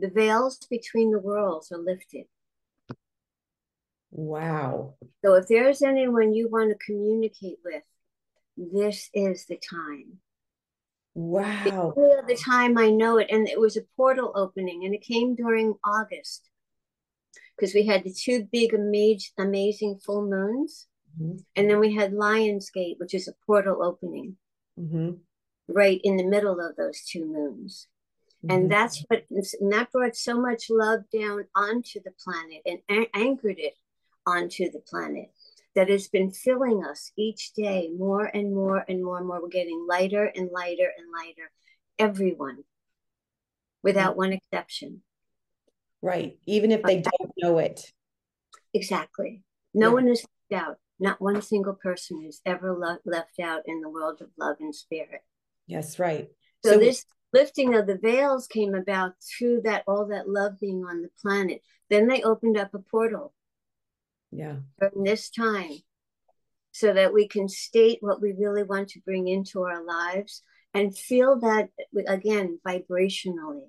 the 0.00 0.10
veils 0.10 0.58
between 0.70 1.10
the 1.10 1.18
worlds 1.18 1.70
are 1.72 1.78
lifted. 1.78 2.26
Wow. 4.10 4.94
So 5.24 5.34
if 5.34 5.46
there's 5.46 5.82
anyone 5.82 6.34
you 6.34 6.48
want 6.48 6.70
to 6.70 6.84
communicate 6.84 7.58
with, 7.64 7.82
this 8.56 9.08
is 9.14 9.46
the 9.46 9.58
time. 9.58 10.18
Wow. 11.14 11.92
The 11.96 12.22
other 12.22 12.34
time 12.34 12.78
I 12.78 12.90
know 12.90 13.18
it, 13.18 13.28
and 13.30 13.48
it 13.48 13.60
was 13.60 13.76
a 13.76 13.82
portal 13.96 14.32
opening, 14.34 14.84
and 14.84 14.94
it 14.94 15.02
came 15.02 15.34
during 15.34 15.74
August 15.84 16.48
because 17.56 17.74
we 17.74 17.86
had 17.86 18.04
the 18.04 18.12
two 18.12 18.48
big, 18.50 18.74
amazing, 18.74 19.32
amazing 19.38 19.98
full 20.04 20.26
moons, 20.26 20.86
mm-hmm. 21.20 21.38
and 21.56 21.70
then 21.70 21.78
we 21.78 21.94
had 21.94 22.12
Lionsgate, 22.12 22.98
which 22.98 23.14
is 23.14 23.28
a 23.28 23.34
portal 23.46 23.82
opening, 23.82 24.36
mm-hmm. 24.78 25.10
right 25.68 26.00
in 26.02 26.16
the 26.16 26.24
middle 26.24 26.58
of 26.60 26.76
those 26.76 27.02
two 27.04 27.26
moons. 27.26 27.88
Mm-hmm. 28.44 28.56
And 28.56 28.72
that's 28.72 29.04
what, 29.08 29.24
and 29.30 29.72
that 29.72 29.92
brought 29.92 30.16
so 30.16 30.40
much 30.40 30.66
love 30.70 31.00
down 31.12 31.44
onto 31.54 32.00
the 32.02 32.12
planet 32.24 32.62
and 32.64 32.78
a- 32.90 33.16
anchored 33.16 33.58
it 33.58 33.74
onto 34.26 34.70
the 34.70 34.80
planet 34.80 35.30
that 35.74 35.88
has 35.88 36.08
been 36.08 36.30
filling 36.30 36.84
us 36.84 37.12
each 37.16 37.52
day 37.52 37.90
more 37.96 38.24
and 38.24 38.54
more 38.54 38.84
and 38.88 39.04
more 39.04 39.18
and 39.18 39.26
more. 39.26 39.42
We're 39.42 39.48
getting 39.48 39.86
lighter 39.88 40.24
and 40.34 40.50
lighter 40.52 40.90
and 40.96 41.06
lighter. 41.12 41.50
Everyone, 41.98 42.64
without 43.82 44.16
one 44.16 44.32
exception. 44.32 45.02
Right. 46.02 46.38
Even 46.46 46.72
if 46.72 46.82
they 46.82 47.02
don't 47.02 47.32
know 47.36 47.58
it. 47.58 47.92
Exactly. 48.72 49.42
No 49.74 49.88
yeah. 49.88 49.94
one 49.94 50.08
is 50.08 50.24
left 50.50 50.64
out. 50.64 50.76
Not 50.98 51.20
one 51.20 51.40
single 51.42 51.74
person 51.74 52.24
is 52.26 52.40
ever 52.46 52.76
le- 52.76 53.00
left 53.04 53.38
out 53.38 53.62
in 53.66 53.80
the 53.80 53.88
world 53.88 54.20
of 54.22 54.28
love 54.38 54.56
and 54.60 54.74
spirit. 54.74 55.20
Yes, 55.66 55.98
right. 55.98 56.28
So, 56.64 56.72
so 56.72 56.78
this 56.78 57.04
lifting 57.32 57.74
of 57.74 57.86
the 57.86 57.98
veils 57.98 58.46
came 58.46 58.74
about 58.74 59.12
through 59.20 59.62
that 59.62 59.84
all 59.86 60.06
that 60.06 60.28
love 60.28 60.58
being 60.60 60.84
on 60.84 61.02
the 61.02 61.10
planet. 61.20 61.62
Then 61.88 62.08
they 62.08 62.22
opened 62.22 62.58
up 62.58 62.74
a 62.74 62.78
portal. 62.78 63.34
Yeah. 64.30 64.56
From 64.78 65.04
this 65.04 65.30
time 65.30 65.78
so 66.72 66.92
that 66.92 67.12
we 67.12 67.26
can 67.26 67.48
state 67.48 67.98
what 68.00 68.22
we 68.22 68.32
really 68.32 68.62
want 68.62 68.88
to 68.90 69.00
bring 69.00 69.26
into 69.26 69.62
our 69.62 69.84
lives 69.84 70.42
and 70.72 70.96
feel 70.96 71.40
that 71.40 71.68
again 72.06 72.60
vibrationally. 72.66 73.66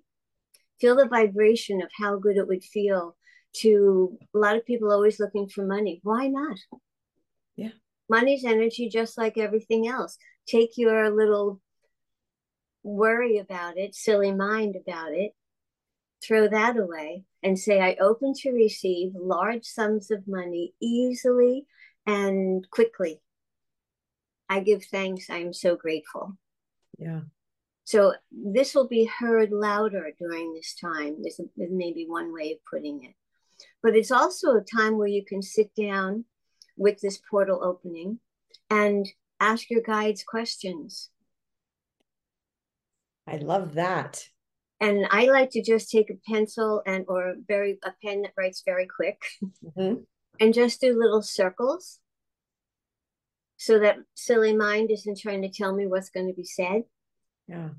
Feel 0.80 0.96
the 0.96 1.08
vibration 1.08 1.82
of 1.82 1.89
how 2.00 2.18
good 2.18 2.38
it 2.38 2.48
would 2.48 2.63
feel 2.63 3.15
to 3.53 4.18
a 4.34 4.38
lot 4.38 4.56
of 4.56 4.65
people 4.65 4.91
always 4.91 5.20
looking 5.20 5.48
for 5.48 5.65
money. 5.65 6.00
Why 6.03 6.27
not? 6.27 6.58
Yeah. 7.56 7.72
Money's 8.10 8.46
energy 8.46 8.89
just 8.89 9.18
like 9.18 9.38
everything 9.38 9.88
else. 9.88 10.18
Take 10.48 10.77
your 10.77 11.10
little 11.10 11.60
worry 12.84 13.38
about 13.38 13.78
it 13.78 13.94
silly 13.94 14.32
mind 14.32 14.76
about 14.76 15.14
it 15.14 15.34
throw 16.24 16.48
that 16.48 16.78
away 16.78 17.24
and 17.44 17.58
say, 17.58 17.82
I 17.82 17.96
open 18.00 18.34
to 18.42 18.52
receive 18.52 19.14
large 19.16 19.66
sums 19.66 20.12
of 20.12 20.28
money 20.28 20.74
easily 20.80 21.66
and 22.06 22.68
quickly. 22.70 23.22
I 24.48 24.60
give 24.60 24.84
thanks. 24.86 25.30
I 25.30 25.38
am 25.38 25.54
so 25.54 25.76
grateful. 25.76 26.38
Yeah. 26.98 27.22
So 27.84 28.14
this 28.32 28.76
will 28.76 28.88
be 28.88 29.06
heard 29.06 29.52
louder 29.52 30.12
during 30.20 30.54
this 30.54 30.76
time. 30.76 31.18
Is 31.26 31.42
maybe 31.58 32.06
one 32.08 32.34
way 32.34 32.52
of 32.52 32.60
putting 32.70 33.04
it. 33.04 33.16
But 33.82 33.96
it's 33.96 34.12
also 34.12 34.56
a 34.56 34.62
time 34.62 34.98
where 34.98 35.08
you 35.08 35.26
can 35.26 35.42
sit 35.42 35.74
down 35.76 36.26
with 36.78 37.00
this 37.02 37.20
portal 37.30 37.64
opening 37.64 38.20
and 38.70 39.08
ask 39.40 39.70
your 39.70 39.82
guides 39.82 40.24
questions. 40.24 41.10
I 43.28 43.38
love 43.38 43.75
that 43.75 44.24
and 44.82 45.06
I 45.12 45.25
like 45.25 45.51
to 45.51 45.62
just 45.62 45.92
take 45.92 46.10
a 46.10 46.20
pencil 46.30 46.82
and 46.86 47.06
or 47.08 47.36
very 47.48 47.78
a 47.84 47.94
pen 48.04 48.24
that 48.24 48.34
writes 48.36 48.63
very 48.66 48.88
quick, 48.88 49.22
mm-hmm. 49.63 50.01
and 50.40 50.54
just 50.54 50.82
do 50.82 51.00
little 51.00 51.22
circles, 51.22 52.00
so 53.58 53.80
that 53.80 53.98
silly 54.16 54.56
mind 54.56 54.90
isn't 54.92 55.20
trying 55.20 55.44
to 55.44 55.50
tell 55.50 55.74
me 55.74 55.86
what's 55.86 56.10
going 56.10 56.28
to 56.28 56.34
be 56.34 56.44
said. 56.44 56.82
Yeah, 57.48 57.70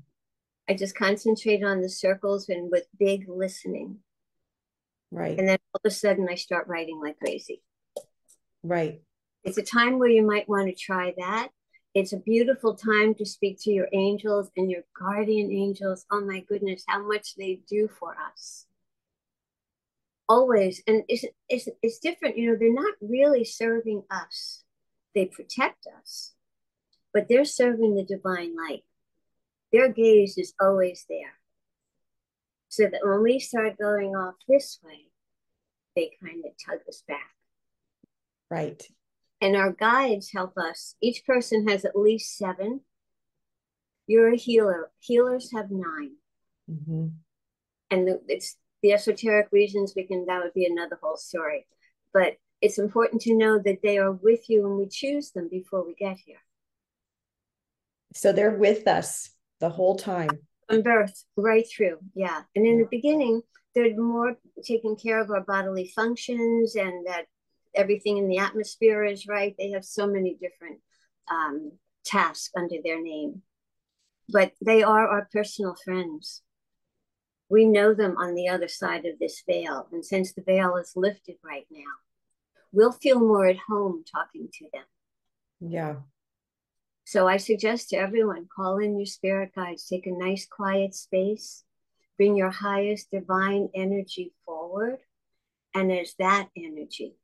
I 0.67 0.75
just 0.75 0.95
concentrate 0.95 1.63
on 1.63 1.81
the 1.81 1.89
circles 1.89 2.47
and 2.47 2.71
with 2.71 2.87
big 2.97 3.25
listening. 3.27 3.97
Right, 5.11 5.37
and 5.37 5.47
then 5.47 5.57
all 5.73 5.81
of 5.83 5.91
a 5.91 5.93
sudden 5.93 6.27
I 6.31 6.35
start 6.35 6.67
writing 6.67 7.01
like 7.03 7.19
crazy. 7.19 7.61
Right. 8.63 9.01
It's 9.43 9.57
a 9.57 9.61
time 9.61 9.99
where 9.99 10.09
you 10.09 10.25
might 10.25 10.47
want 10.47 10.69
to 10.69 10.73
try 10.73 11.13
that 11.17 11.49
it's 11.93 12.13
a 12.13 12.17
beautiful 12.17 12.73
time 12.73 13.13
to 13.15 13.25
speak 13.25 13.59
to 13.61 13.71
your 13.71 13.87
angels 13.93 14.49
and 14.57 14.69
your 14.71 14.81
guardian 14.97 15.51
angels. 15.51 16.05
Oh 16.11 16.21
my 16.21 16.39
goodness, 16.39 16.83
how 16.87 17.05
much 17.05 17.35
they 17.35 17.59
do 17.67 17.87
for 17.87 18.15
us. 18.31 18.65
Always. 20.27 20.81
And 20.87 21.03
it's, 21.07 21.25
it's, 21.49 21.67
it's 21.83 21.99
different. 21.99 22.37
You 22.37 22.51
know, 22.51 22.57
they're 22.59 22.73
not 22.73 22.95
really 23.01 23.43
serving 23.43 24.03
us, 24.09 24.63
they 25.13 25.25
protect 25.25 25.85
us, 25.99 26.33
but 27.13 27.27
they're 27.29 27.45
serving 27.45 27.95
the 27.95 28.03
divine 28.03 28.55
light. 28.55 28.83
Their 29.71 29.89
gaze 29.89 30.37
is 30.37 30.53
always 30.59 31.05
there. 31.07 31.33
So 32.69 32.85
that 32.85 33.01
when 33.03 33.21
we 33.21 33.37
start 33.37 33.77
going 33.77 34.15
off 34.15 34.33
this 34.47 34.79
way, 34.83 35.05
they 35.95 36.11
kind 36.23 36.43
of 36.43 36.53
tug 36.65 36.79
us 36.87 37.03
back. 37.07 37.29
Right 38.49 38.83
and 39.43 39.57
our 39.57 39.73
guides 39.73 40.31
help 40.31 40.57
us. 40.57 40.95
Each 41.01 41.25
person 41.25 41.67
has 41.67 41.83
at 41.83 41.97
least 41.97 42.37
seven. 42.37 42.79
You're 44.07 44.33
a 44.33 44.37
healer. 44.37 44.89
Healers 44.99 45.51
have 45.53 45.69
9 45.69 45.83
mm-hmm. 46.71 47.07
and 47.91 48.07
the, 48.07 48.21
it's 48.29 48.55
the 48.81 48.93
esoteric 48.93 49.49
reasons. 49.51 49.93
We 49.95 50.07
can 50.07 50.25
that 50.27 50.41
would 50.41 50.53
be 50.53 50.65
another 50.65 50.97
whole 51.01 51.17
story, 51.17 51.67
but 52.13 52.37
it's 52.61 52.79
important 52.79 53.21
to 53.23 53.35
know 53.35 53.59
that 53.59 53.81
they 53.83 53.97
are 53.97 54.13
with 54.13 54.49
you 54.49 54.63
when 54.63 54.77
we 54.77 54.87
choose 54.87 55.31
them 55.31 55.49
before 55.51 55.85
we 55.85 55.93
get 55.93 56.17
here. 56.25 56.41
So 58.13 58.31
they're 58.31 58.57
with 58.57 58.87
us 58.87 59.29
the 59.59 59.69
whole 59.69 59.97
time. 59.97 60.29
From 60.69 60.83
birth, 60.83 61.25
right 61.35 61.65
through, 61.69 61.97
yeah. 62.15 62.43
And 62.55 62.65
in 62.65 62.77
yeah. 62.77 62.83
the 62.83 62.89
beginning, 62.89 63.41
they're 63.75 63.93
more 63.97 64.37
taking 64.63 64.95
care 64.95 65.19
of 65.19 65.31
our 65.31 65.41
bodily 65.41 65.91
functions 65.93 66.75
and 66.75 67.05
that 67.07 67.25
everything 67.75 68.17
in 68.17 68.27
the 68.27 68.37
atmosphere 68.37 69.03
is 69.03 69.27
right. 69.27 69.55
They 69.57 69.71
have 69.71 69.85
so 69.85 70.07
many 70.07 70.37
different 70.39 70.79
um, 71.31 71.73
tasks 72.05 72.51
under 72.55 72.75
their 72.83 73.01
name, 73.01 73.41
but 74.29 74.53
they 74.63 74.83
are 74.83 75.07
our 75.07 75.27
personal 75.31 75.75
friends. 75.83 76.41
We 77.49 77.65
know 77.65 77.93
them 77.93 78.15
on 78.17 78.35
the 78.35 78.47
other 78.47 78.67
side 78.67 79.05
of 79.05 79.19
this 79.19 79.43
veil. 79.47 79.87
And 79.91 80.05
since 80.05 80.33
the 80.33 80.41
veil 80.41 80.75
is 80.77 80.93
lifted 80.95 81.35
right 81.43 81.67
now, 81.71 81.91
we'll 82.71 82.91
feel 82.91 83.19
more 83.19 83.45
at 83.47 83.57
home 83.67 84.03
talking 84.11 84.49
to 84.53 84.67
them. 84.73 84.85
Yeah. 85.59 85.95
So 87.05 87.27
I 87.27 87.37
suggest 87.37 87.89
to 87.89 87.97
everyone 87.97 88.47
call 88.53 88.77
in 88.77 88.97
your 88.97 89.05
spirit 89.05 89.51
guides, 89.55 89.87
take 89.87 90.07
a 90.07 90.11
nice 90.11 90.47
quiet 90.47 90.95
space, 90.95 91.63
bring 92.17 92.35
your 92.35 92.49
highest 92.49 93.11
divine 93.11 93.69
energy 93.75 94.33
forward. 94.45 94.99
And 95.75 95.91
as 95.91 96.13
that 96.19 96.49
energy 96.55 97.15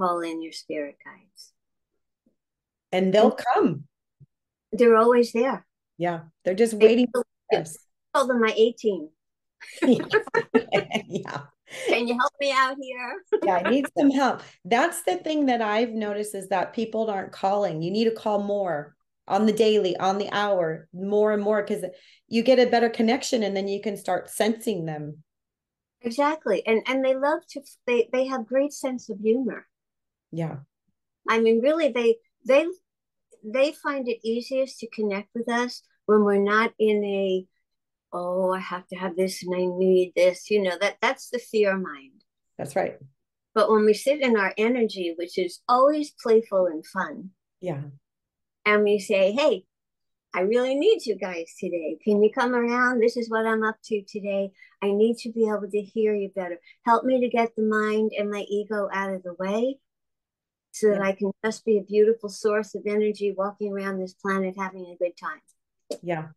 call 0.00 0.20
in 0.20 0.42
your 0.42 0.52
spirit 0.52 0.96
guides. 1.04 1.52
And 2.92 3.12
they'll 3.12 3.36
come. 3.54 3.84
They're 4.72 4.96
always 4.96 5.32
there. 5.32 5.66
Yeah. 5.98 6.20
They're 6.44 6.54
just 6.54 6.74
waiting 6.74 7.08
for 7.12 7.24
us. 7.56 7.76
Call 8.14 8.26
them 8.26 8.40
my 8.40 8.52
18. 8.56 9.08
yeah. 9.82 11.40
Can 11.86 12.08
you 12.08 12.18
help 12.18 12.32
me 12.40 12.52
out 12.52 12.76
here? 12.80 13.22
yeah, 13.44 13.62
I 13.64 13.70
need 13.70 13.86
some 13.96 14.10
help. 14.10 14.42
That's 14.64 15.02
the 15.02 15.16
thing 15.18 15.46
that 15.46 15.62
I've 15.62 15.90
noticed 15.90 16.34
is 16.34 16.48
that 16.48 16.72
people 16.72 17.08
aren't 17.08 17.30
calling. 17.30 17.82
You 17.82 17.92
need 17.92 18.06
to 18.06 18.10
call 18.10 18.42
more 18.42 18.96
on 19.28 19.46
the 19.46 19.52
daily, 19.52 19.96
on 19.98 20.18
the 20.18 20.28
hour, 20.32 20.88
more 20.92 21.32
and 21.32 21.42
more 21.42 21.62
because 21.62 21.84
you 22.26 22.42
get 22.42 22.58
a 22.58 22.70
better 22.70 22.88
connection 22.88 23.44
and 23.44 23.56
then 23.56 23.68
you 23.68 23.80
can 23.80 23.96
start 23.96 24.28
sensing 24.28 24.86
them. 24.86 25.22
Exactly. 26.02 26.66
And 26.66 26.82
and 26.86 27.04
they 27.04 27.14
love 27.14 27.40
to 27.50 27.60
they 27.86 28.08
they 28.12 28.26
have 28.26 28.46
great 28.46 28.72
sense 28.72 29.08
of 29.10 29.20
humor. 29.20 29.66
Yeah. 30.32 30.56
I 31.28 31.40
mean, 31.40 31.60
really, 31.60 31.92
they 31.92 32.16
they 32.46 32.66
they 33.44 33.72
find 33.72 34.08
it 34.08 34.26
easiest 34.26 34.78
to 34.80 34.88
connect 34.88 35.28
with 35.34 35.48
us 35.48 35.82
when 36.06 36.24
we're 36.24 36.42
not 36.42 36.72
in 36.78 37.04
a 37.04 37.46
oh 38.12 38.52
i 38.52 38.58
have 38.58 38.86
to 38.88 38.96
have 38.96 39.16
this 39.16 39.42
and 39.42 39.54
i 39.54 39.64
need 39.78 40.12
this 40.16 40.50
you 40.50 40.60
know 40.60 40.76
that 40.80 40.96
that's 41.00 41.30
the 41.30 41.38
fear 41.38 41.76
mind. 41.76 42.12
That's 42.58 42.76
right. 42.76 42.98
But 43.54 43.70
when 43.70 43.84
we 43.84 43.94
sit 43.94 44.20
in 44.20 44.36
our 44.36 44.52
energy 44.58 45.14
which 45.16 45.38
is 45.38 45.60
always 45.68 46.12
playful 46.22 46.66
and 46.66 46.84
fun 46.86 47.30
yeah. 47.60 47.82
and 48.66 48.84
we 48.84 48.98
say 48.98 49.32
hey 49.32 49.64
i 50.34 50.40
really 50.40 50.74
need 50.74 51.06
you 51.06 51.16
guys 51.16 51.54
today. 51.58 51.98
Can 52.04 52.22
you 52.22 52.30
come 52.32 52.54
around? 52.54 53.00
This 53.00 53.16
is 53.16 53.30
what 53.30 53.46
i'm 53.46 53.64
up 53.64 53.76
to 53.84 54.02
today. 54.02 54.50
I 54.82 54.90
need 54.92 55.16
to 55.18 55.32
be 55.32 55.48
able 55.48 55.70
to 55.70 55.80
hear 55.80 56.14
you 56.14 56.30
better. 56.34 56.58
Help 56.84 57.04
me 57.04 57.20
to 57.20 57.28
get 57.28 57.54
the 57.56 57.62
mind 57.62 58.12
and 58.18 58.30
my 58.30 58.44
ego 58.48 58.88
out 58.92 59.12
of 59.14 59.22
the 59.22 59.34
way 59.38 59.78
so 60.72 60.90
that 60.90 61.02
I 61.02 61.12
can 61.12 61.32
just 61.44 61.64
be 61.64 61.78
a 61.78 61.82
beautiful 61.82 62.28
source 62.28 62.74
of 62.74 62.82
energy 62.86 63.34
walking 63.36 63.72
around 63.72 63.98
this 63.98 64.14
planet 64.14 64.54
having 64.56 64.86
a 64.86 64.96
good 65.02 65.16
time. 65.16 65.40
Yeah. 66.02 66.28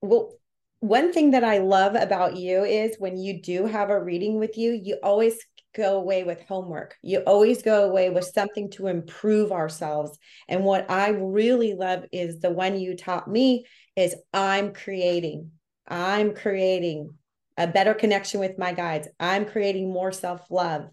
Well, 0.00 0.34
one 0.80 1.12
thing 1.12 1.32
that 1.32 1.44
I 1.44 1.58
love 1.58 1.94
about 1.94 2.36
you 2.36 2.64
is 2.64 2.96
when 2.98 3.16
you 3.16 3.42
do 3.42 3.66
have 3.66 3.90
a 3.90 4.02
reading 4.02 4.38
with 4.38 4.56
you, 4.56 4.72
you 4.72 4.98
always 5.02 5.36
go 5.74 5.98
away 5.98 6.24
with 6.24 6.40
homework. 6.48 6.96
You 7.02 7.20
always 7.20 7.62
go 7.62 7.88
away 7.88 8.10
with 8.10 8.24
something 8.24 8.70
to 8.72 8.86
improve 8.86 9.52
ourselves. 9.52 10.18
And 10.48 10.64
what 10.64 10.90
I 10.90 11.10
really 11.10 11.74
love 11.74 12.04
is 12.10 12.40
the 12.40 12.50
one 12.50 12.78
you 12.78 12.96
taught 12.96 13.28
me 13.28 13.66
is 13.96 14.14
I'm 14.32 14.72
creating. 14.72 15.50
I'm 15.86 16.34
creating 16.34 17.10
a 17.56 17.66
better 17.66 17.92
connection 17.92 18.40
with 18.40 18.58
my 18.58 18.72
guides. 18.72 19.08
I'm 19.18 19.44
creating 19.44 19.92
more 19.92 20.12
self-love, 20.12 20.88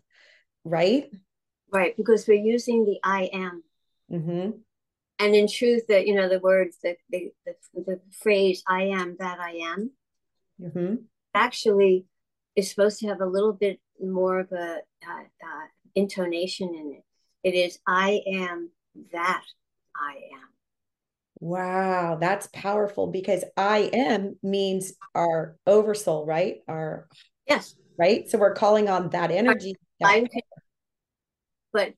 right? 0.63 1.05
Right, 1.75 1.98
because 1.98 2.25
we're 2.27 2.36
using 2.36 2.86
the 2.86 3.00
I 3.03 3.29
am. 3.34 3.63
Mm-hmm. 4.12 4.51
And 5.20 5.36
in 5.36 5.48
truth, 5.48 5.88
that 5.88 6.08
you 6.08 6.15
know 6.15 6.29
the 6.29 6.39
words 6.39 6.77
that 6.84 6.98
the, 7.10 7.32
the, 7.46 7.55
the 7.75 8.00
phrase 8.22 8.63
"I 8.67 8.84
am 8.84 9.17
that 9.20 9.39
I 9.39 9.51
am" 9.74 9.91
mm-hmm. 10.62 10.96
actually 11.34 12.05
is 12.55 12.70
supposed 12.70 13.00
to 13.00 13.08
have 13.08 13.22
a 13.22 13.25
little 13.25 13.53
bit 13.53 13.79
more 14.01 14.39
of 14.39 14.51
a 14.51 14.79
uh, 15.08 15.24
uh, 15.24 15.67
intonation 15.96 16.70
in 16.75 16.94
it. 16.98 17.03
It 17.44 17.58
is 17.58 17.79
I 17.88 18.22
am 18.27 18.72
that 19.12 19.44
I 19.96 20.15
am. 20.34 20.50
Wow, 21.39 22.17
that's 22.20 22.48
powerful 22.53 23.08
because 23.08 23.44
I 23.58 23.89
am 23.94 24.38
means 24.41 24.94
our 25.13 25.58
oversoul, 25.67 26.25
right? 26.25 26.58
Our 26.67 27.08
yes, 27.48 27.75
right. 27.98 28.29
So 28.29 28.38
we're 28.38 28.53
calling 28.53 28.89
on 28.89 29.10
that 29.10 29.32
energy. 29.32 29.75
That 30.00 30.27
but 31.75 31.94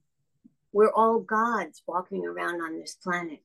we're 0.74 0.91
all 0.91 1.19
gods 1.19 1.84
walking 1.88 2.25
around 2.25 2.62
on 2.62 2.79
this 2.79 2.96
planet. 2.96 3.39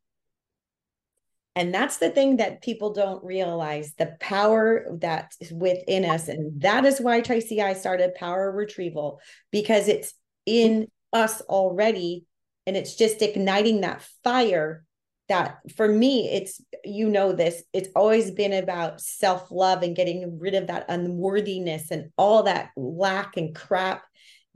And 1.54 1.74
that's 1.74 1.98
the 1.98 2.08
thing 2.08 2.38
that 2.38 2.62
people 2.62 2.94
don't 2.94 3.22
realize 3.22 3.92
the 3.92 4.16
power 4.18 4.86
that 5.00 5.34
is 5.42 5.52
within 5.52 6.06
us. 6.06 6.28
And 6.28 6.62
that 6.62 6.86
is 6.86 7.02
why 7.02 7.20
Tracy, 7.20 7.60
I 7.60 7.74
started 7.74 8.14
Power 8.14 8.50
Retrieval 8.50 9.20
because 9.50 9.88
it's 9.88 10.14
in 10.46 10.88
us 11.12 11.42
already. 11.42 12.24
And 12.66 12.78
it's 12.78 12.94
just 12.94 13.20
igniting 13.20 13.82
that 13.82 14.02
fire 14.24 14.86
that 15.28 15.58
for 15.76 15.86
me, 15.86 16.30
it's, 16.30 16.62
you 16.82 17.10
know, 17.10 17.34
this, 17.34 17.62
it's 17.74 17.90
always 17.94 18.30
been 18.30 18.54
about 18.54 19.02
self 19.02 19.50
love 19.50 19.82
and 19.82 19.94
getting 19.94 20.38
rid 20.38 20.54
of 20.54 20.68
that 20.68 20.86
unworthiness 20.88 21.90
and 21.90 22.10
all 22.16 22.44
that 22.44 22.70
lack 22.74 23.36
and 23.36 23.54
crap 23.54 24.04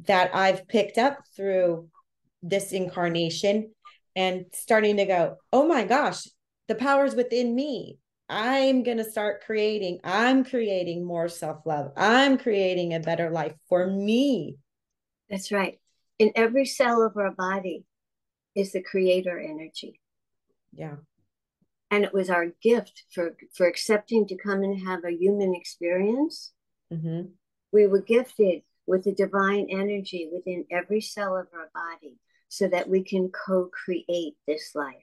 that 0.05 0.35
I've 0.35 0.69
picked 0.69 0.99
up 0.99 1.19
through 1.35 1.89
this 2.43 2.73
incarnation 2.73 3.73
and 4.15 4.47
starting 4.53 4.97
to 4.99 5.05
go, 5.05 5.37
oh 5.53 5.67
my 5.67 5.85
gosh, 5.85 6.27
the 6.69 6.75
power's 6.75 7.15
within 7.15 7.55
me. 7.55 7.99
I'm 8.29 8.83
going 8.83 8.97
to 8.97 9.09
start 9.09 9.45
creating. 9.45 10.01
I'm 10.03 10.45
creating 10.45 11.05
more 11.05 11.29
self 11.29 11.65
love. 11.65 11.93
I'm 11.97 12.39
creating 12.39 12.93
a 12.93 13.01
better 13.01 13.31
life 13.31 13.55
for 13.69 13.87
me. 13.87 14.57
That's 15.31 15.53
right. 15.53 15.79
In 16.19 16.33
every 16.35 16.65
cell 16.67 17.03
of 17.03 17.17
our 17.17 17.31
body 17.31 17.85
is 18.55 18.73
the 18.73 18.83
creator 18.83 19.39
energy. 19.39 20.01
Yeah. 20.73 20.97
And 21.91 22.05
it 22.05 22.13
was 22.13 22.31
our 22.31 22.47
gift 22.63 23.05
for, 23.13 23.37
for 23.55 23.67
accepting 23.67 24.27
to 24.27 24.37
come 24.37 24.63
and 24.63 24.87
have 24.87 25.05
a 25.05 25.13
human 25.13 25.55
experience. 25.55 26.53
Mm-hmm. 26.93 27.29
We 27.73 27.87
were 27.87 28.01
gifted 28.01 28.63
with 28.87 29.05
the 29.05 29.13
divine 29.13 29.67
energy 29.71 30.29
within 30.33 30.65
every 30.71 31.01
cell 31.01 31.37
of 31.37 31.47
our 31.53 31.71
body 31.75 32.17
so 32.49 32.69
that 32.69 32.89
we 32.89 33.03
can 33.03 33.31
co 33.31 33.69
create 33.73 34.35
this 34.47 34.73
life. 34.75 34.95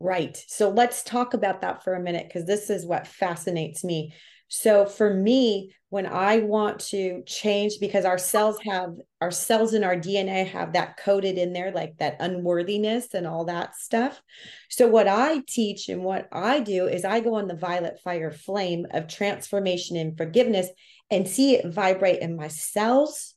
Right. 0.00 0.36
So 0.48 0.68
let's 0.68 1.02
talk 1.02 1.32
about 1.32 1.60
that 1.60 1.84
for 1.84 1.94
a 1.94 2.00
minute 2.00 2.26
because 2.28 2.44
this 2.44 2.70
is 2.70 2.84
what 2.84 3.06
fascinates 3.06 3.84
me. 3.84 4.12
So 4.48 4.84
for 4.84 5.14
me, 5.14 5.72
when 5.88 6.06
I 6.06 6.40
want 6.40 6.80
to 6.88 7.22
change, 7.26 7.74
because 7.80 8.04
our 8.04 8.18
cells 8.18 8.58
have 8.66 8.96
our 9.20 9.30
cells 9.30 9.72
in 9.72 9.84
our 9.84 9.96
DNA 9.96 10.46
have 10.46 10.72
that 10.72 10.96
coded 10.98 11.38
in 11.38 11.52
there, 11.52 11.70
like 11.70 11.96
that 11.98 12.16
unworthiness 12.20 13.14
and 13.14 13.26
all 13.26 13.46
that 13.46 13.76
stuff. 13.76 14.20
So 14.68 14.88
what 14.88 15.08
I 15.08 15.42
teach 15.46 15.88
and 15.88 16.02
what 16.02 16.28
I 16.32 16.60
do 16.60 16.86
is 16.86 17.04
I 17.04 17.20
go 17.20 17.34
on 17.36 17.46
the 17.46 17.54
violet 17.54 18.00
fire 18.02 18.30
flame 18.30 18.86
of 18.90 19.06
transformation 19.06 19.96
and 19.96 20.16
forgiveness 20.16 20.68
and 21.10 21.28
see 21.28 21.54
it 21.54 21.66
vibrate 21.72 22.20
in 22.20 22.36
my 22.36 22.48
cells. 22.48 23.34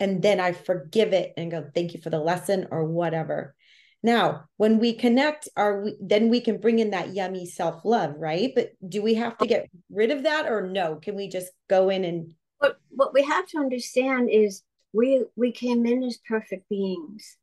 And 0.00 0.22
then 0.22 0.40
I 0.40 0.52
forgive 0.52 1.12
it 1.12 1.32
and 1.36 1.50
go, 1.50 1.64
thank 1.74 1.94
you 1.94 2.00
for 2.00 2.10
the 2.10 2.18
lesson 2.18 2.66
or 2.70 2.84
whatever. 2.84 3.54
Now, 4.02 4.46
when 4.56 4.80
we 4.80 4.94
connect, 4.94 5.48
are 5.56 5.82
we 5.82 5.96
then 6.00 6.28
we 6.28 6.40
can 6.40 6.58
bring 6.58 6.80
in 6.80 6.90
that 6.90 7.14
yummy 7.14 7.46
self-love, 7.46 8.14
right? 8.18 8.50
But 8.52 8.72
do 8.86 9.00
we 9.00 9.14
have 9.14 9.38
to 9.38 9.46
get 9.46 9.70
rid 9.90 10.10
of 10.10 10.24
that 10.24 10.46
or 10.46 10.66
no? 10.66 10.96
Can 10.96 11.14
we 11.14 11.28
just 11.28 11.52
go 11.68 11.88
in 11.88 12.04
and 12.04 12.32
what 12.58 12.78
what 12.90 13.14
we 13.14 13.22
have 13.22 13.46
to 13.48 13.58
understand 13.58 14.28
is 14.28 14.62
we 14.92 15.24
we 15.36 15.52
came 15.52 15.86
in 15.86 16.02
as 16.02 16.18
perfect 16.28 16.68
beings. 16.68 17.36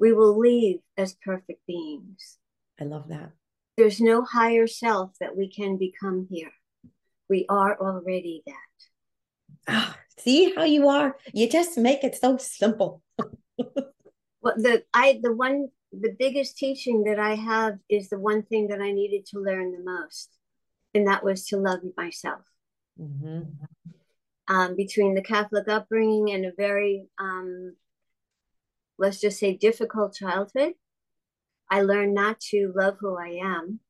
We 0.00 0.12
will 0.12 0.36
leave 0.36 0.80
as 0.96 1.14
perfect 1.14 1.64
beings. 1.66 2.38
I 2.80 2.84
love 2.84 3.08
that. 3.08 3.30
There's 3.76 4.00
no 4.00 4.24
higher 4.24 4.66
self 4.66 5.12
that 5.20 5.36
we 5.36 5.48
can 5.48 5.76
become 5.76 6.26
here. 6.28 6.52
We 7.28 7.46
are 7.48 7.78
already 7.78 8.42
that. 8.46 9.68
Ah, 9.68 9.98
see 10.18 10.54
how 10.54 10.64
you 10.64 10.88
are? 10.88 11.16
You 11.32 11.48
just 11.48 11.78
make 11.78 12.04
it 12.04 12.16
so 12.16 12.36
simple. 12.36 13.02
well 14.44 14.54
the 14.56 14.84
i 14.92 15.18
the 15.22 15.32
one 15.32 15.68
the 15.90 16.14
biggest 16.18 16.56
teaching 16.56 17.02
that 17.04 17.18
i 17.18 17.34
have 17.34 17.78
is 17.88 18.08
the 18.08 18.18
one 18.18 18.42
thing 18.42 18.68
that 18.68 18.80
i 18.80 18.92
needed 18.92 19.24
to 19.26 19.40
learn 19.40 19.72
the 19.72 19.82
most 19.82 20.30
and 20.92 21.08
that 21.08 21.24
was 21.24 21.46
to 21.46 21.56
love 21.56 21.80
myself 21.96 22.42
mm-hmm. 23.00 23.42
um, 24.54 24.76
between 24.76 25.14
the 25.14 25.22
catholic 25.22 25.66
upbringing 25.68 26.30
and 26.30 26.44
a 26.44 26.52
very 26.56 27.06
um, 27.18 27.74
let's 28.98 29.20
just 29.20 29.40
say 29.40 29.56
difficult 29.56 30.14
childhood 30.14 30.74
i 31.70 31.80
learned 31.80 32.14
not 32.14 32.38
to 32.38 32.72
love 32.76 32.96
who 33.00 33.16
i 33.18 33.40
am 33.42 33.80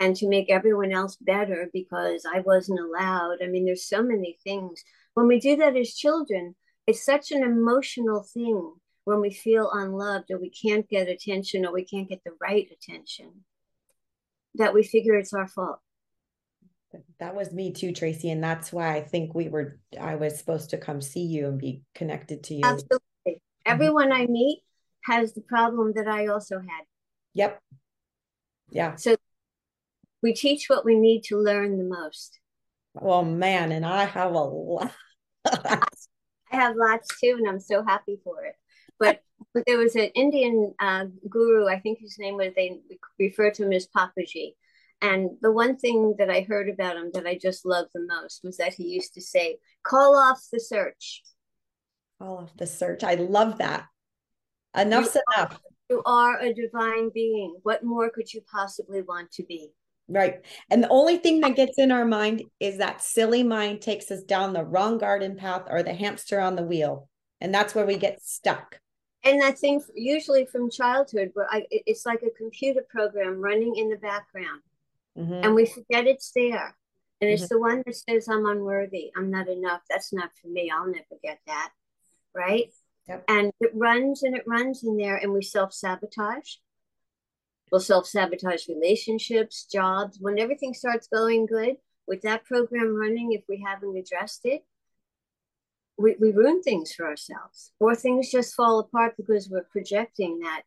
and 0.00 0.16
to 0.16 0.28
make 0.28 0.50
everyone 0.50 0.92
else 0.92 1.16
better 1.20 1.68
because 1.72 2.24
i 2.34 2.40
wasn't 2.40 2.80
allowed. 2.80 3.36
I 3.42 3.46
mean 3.46 3.66
there's 3.66 3.86
so 3.86 4.02
many 4.02 4.38
things. 4.42 4.82
When 5.14 5.28
we 5.28 5.38
do 5.38 5.56
that 5.56 5.76
as 5.76 5.94
children 5.94 6.56
it's 6.86 7.04
such 7.04 7.30
an 7.30 7.44
emotional 7.44 8.22
thing 8.22 8.72
when 9.04 9.20
we 9.20 9.30
feel 9.32 9.70
unloved 9.72 10.30
or 10.30 10.38
we 10.38 10.50
can't 10.50 10.88
get 10.88 11.08
attention 11.08 11.64
or 11.64 11.72
we 11.72 11.84
can't 11.84 12.08
get 12.08 12.22
the 12.24 12.32
right 12.40 12.66
attention 12.72 13.44
that 14.56 14.74
we 14.74 14.82
figure 14.82 15.14
it's 15.14 15.32
our 15.32 15.46
fault. 15.46 15.78
That 17.20 17.36
was 17.36 17.52
me 17.52 17.72
too 17.72 17.92
tracy 17.92 18.30
and 18.30 18.42
that's 18.42 18.72
why 18.72 18.96
i 18.96 19.00
think 19.00 19.32
we 19.32 19.48
were 19.48 19.78
i 20.00 20.16
was 20.16 20.36
supposed 20.36 20.70
to 20.70 20.78
come 20.78 21.00
see 21.00 21.22
you 21.22 21.46
and 21.46 21.58
be 21.58 21.82
connected 21.94 22.42
to 22.44 22.54
you. 22.54 22.62
Absolutely. 22.64 23.00
Mm-hmm. 23.28 23.72
everyone 23.72 24.12
i 24.12 24.26
meet 24.26 24.62
has 25.04 25.32
the 25.32 25.42
problem 25.42 25.92
that 25.94 26.08
i 26.08 26.26
also 26.26 26.58
had. 26.58 26.84
Yep. 27.34 27.62
Yeah. 28.70 28.96
So 28.96 29.16
we 30.22 30.32
teach 30.32 30.68
what 30.68 30.84
we 30.84 30.96
need 30.96 31.22
to 31.22 31.38
learn 31.38 31.78
the 31.78 31.84
most 31.84 32.38
oh 33.00 33.22
man 33.22 33.72
and 33.72 33.86
i 33.86 34.04
have 34.04 34.32
a 34.32 34.38
lot 34.38 34.92
i 35.46 35.80
have 36.50 36.74
lots 36.76 37.08
too 37.20 37.36
and 37.38 37.48
i'm 37.48 37.60
so 37.60 37.84
happy 37.84 38.18
for 38.24 38.44
it 38.44 38.54
but, 39.00 39.22
but 39.54 39.64
there 39.66 39.78
was 39.78 39.96
an 39.96 40.10
Indian 40.14 40.74
uh, 40.78 41.06
guru, 41.28 41.66
I 41.66 41.80
think 41.80 41.98
his 41.98 42.18
name 42.18 42.36
was, 42.36 42.52
they 42.54 42.80
refer 43.18 43.50
to 43.50 43.64
him 43.64 43.72
as 43.72 43.88
Papaji. 43.88 44.52
And 45.02 45.30
the 45.40 45.50
one 45.50 45.76
thing 45.76 46.14
that 46.18 46.30
I 46.30 46.42
heard 46.42 46.68
about 46.68 46.96
him 46.96 47.10
that 47.14 47.26
I 47.26 47.38
just 47.40 47.64
loved 47.64 47.90
the 47.94 48.06
most 48.06 48.42
was 48.44 48.58
that 48.58 48.74
he 48.74 48.84
used 48.84 49.14
to 49.14 49.22
say, 49.22 49.56
call 49.82 50.14
off 50.14 50.42
the 50.52 50.60
search. 50.60 51.22
Call 52.20 52.38
off 52.38 52.56
the 52.58 52.66
search. 52.66 53.02
I 53.02 53.14
love 53.14 53.58
that. 53.58 53.86
Enough's 54.76 55.14
you 55.14 55.22
enough. 55.34 55.54
Are, 55.54 55.60
you 55.88 56.02
are 56.04 56.38
a 56.38 56.52
divine 56.52 57.10
being. 57.14 57.56
What 57.62 57.82
more 57.82 58.10
could 58.10 58.32
you 58.32 58.42
possibly 58.52 59.00
want 59.00 59.32
to 59.32 59.42
be? 59.44 59.70
Right. 60.12 60.44
And 60.70 60.82
the 60.82 60.88
only 60.88 61.18
thing 61.18 61.40
that 61.40 61.54
gets 61.54 61.78
in 61.78 61.92
our 61.92 62.04
mind 62.04 62.42
is 62.58 62.78
that 62.78 63.00
silly 63.00 63.44
mind 63.44 63.80
takes 63.80 64.10
us 64.10 64.22
down 64.22 64.52
the 64.52 64.64
wrong 64.64 64.98
garden 64.98 65.36
path 65.36 65.62
or 65.70 65.84
the 65.84 65.94
hamster 65.94 66.40
on 66.40 66.56
the 66.56 66.64
wheel. 66.64 67.08
And 67.40 67.54
that's 67.54 67.76
where 67.76 67.86
we 67.86 67.96
get 67.96 68.20
stuck 68.20 68.80
and 69.22 69.42
I 69.42 69.52
think 69.52 69.82
usually 69.94 70.46
from 70.46 70.70
childhood, 70.70 71.30
where 71.34 71.46
I, 71.50 71.66
it's 71.70 72.06
like 72.06 72.22
a 72.22 72.30
computer 72.30 72.84
program 72.88 73.40
running 73.40 73.76
in 73.76 73.90
the 73.90 73.96
background, 73.96 74.62
mm-hmm. 75.18 75.44
and 75.44 75.54
we 75.54 75.66
forget 75.66 76.06
it's 76.06 76.32
there. 76.34 76.74
And 77.20 77.28
mm-hmm. 77.28 77.34
it's 77.34 77.48
the 77.48 77.60
one 77.60 77.82
that 77.84 77.96
says, 77.96 78.28
I'm 78.28 78.46
unworthy, 78.46 79.10
I'm 79.16 79.30
not 79.30 79.48
enough, 79.48 79.82
that's 79.90 80.12
not 80.12 80.30
for 80.40 80.48
me, 80.48 80.70
I'll 80.74 80.86
never 80.86 81.18
get 81.22 81.38
that. 81.46 81.70
Right. 82.34 82.70
Yep. 83.08 83.24
And 83.28 83.52
it 83.60 83.72
runs 83.74 84.22
and 84.22 84.36
it 84.36 84.44
runs 84.46 84.84
in 84.84 84.96
there, 84.96 85.16
and 85.16 85.32
we 85.32 85.42
self 85.42 85.74
sabotage. 85.74 86.54
We'll 87.70 87.80
self 87.80 88.06
sabotage 88.06 88.68
relationships, 88.68 89.66
jobs. 89.70 90.18
When 90.20 90.38
everything 90.38 90.74
starts 90.74 91.06
going 91.06 91.46
good 91.46 91.76
with 92.06 92.22
that 92.22 92.44
program 92.44 92.94
running, 92.96 93.32
if 93.32 93.42
we 93.48 93.64
haven't 93.64 93.96
addressed 93.96 94.40
it, 94.44 94.62
we, 95.96 96.16
we 96.20 96.32
ruin 96.32 96.62
things 96.62 96.92
for 96.92 97.06
ourselves 97.06 97.72
or 97.78 97.94
things 97.94 98.30
just 98.30 98.54
fall 98.54 98.80
apart 98.80 99.14
because 99.16 99.48
we're 99.48 99.66
projecting 99.70 100.40
that 100.40 100.62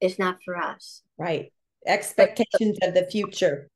it's 0.00 0.18
not 0.18 0.38
for 0.44 0.56
us 0.56 1.02
right 1.18 1.52
expectations 1.86 2.78
of 2.82 2.94
the 2.94 3.06
future. 3.10 3.68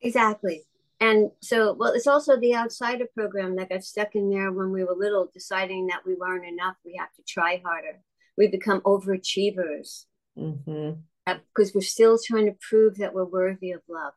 Exactly. 0.00 0.64
And 1.00 1.30
so, 1.40 1.74
well, 1.74 1.92
it's 1.92 2.06
also 2.06 2.38
the 2.38 2.54
outsider 2.56 3.06
program 3.16 3.56
that 3.56 3.68
got 3.68 3.84
stuck 3.84 4.14
in 4.14 4.30
there 4.30 4.52
when 4.52 4.70
we 4.70 4.84
were 4.84 4.94
little, 4.96 5.28
deciding 5.32 5.88
that 5.88 6.04
we 6.04 6.14
weren't 6.14 6.44
enough. 6.44 6.74
We 6.84 6.96
have 6.98 7.12
to 7.14 7.22
try 7.22 7.62
harder. 7.64 8.00
We 8.36 8.48
become 8.48 8.80
overachievers 8.80 10.06
Mm-hmm. 10.38 11.00
Because 11.34 11.74
we're 11.74 11.80
still 11.80 12.18
trying 12.18 12.46
to 12.46 12.56
prove 12.60 12.96
that 12.98 13.14
we're 13.14 13.24
worthy 13.24 13.72
of 13.72 13.82
love. 13.88 14.14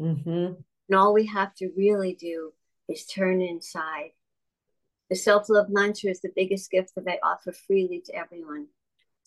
Mm-hmm. 0.00 0.54
And 0.88 0.98
all 0.98 1.12
we 1.12 1.26
have 1.26 1.54
to 1.56 1.70
really 1.76 2.14
do 2.14 2.52
is 2.88 3.06
turn 3.06 3.40
inside. 3.40 4.10
The 5.10 5.16
self 5.16 5.48
love 5.48 5.68
mantra 5.68 6.10
is 6.10 6.20
the 6.20 6.32
biggest 6.34 6.70
gift 6.70 6.92
that 6.96 7.08
I 7.08 7.18
offer 7.22 7.52
freely 7.52 8.02
to 8.06 8.14
everyone. 8.14 8.68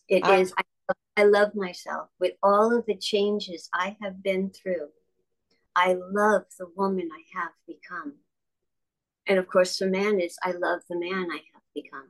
It 0.07 0.25
I- 0.25 0.39
is, 0.39 0.53
I, 0.57 0.93
I 1.17 1.23
love 1.23 1.55
myself 1.55 2.09
with 2.19 2.33
all 2.41 2.75
of 2.75 2.85
the 2.85 2.95
changes 2.95 3.69
I 3.73 3.97
have 4.01 4.23
been 4.23 4.49
through. 4.49 4.89
I 5.75 5.93
love 5.93 6.43
the 6.59 6.67
woman 6.75 7.09
I 7.13 7.39
have 7.39 7.51
become. 7.67 8.15
And 9.27 9.37
of 9.37 9.47
course, 9.47 9.77
for 9.77 9.85
man, 9.87 10.19
it's 10.19 10.37
I 10.43 10.51
love 10.51 10.81
the 10.89 10.99
man 10.99 11.27
I 11.31 11.41
have 11.53 11.63
become. 11.73 12.09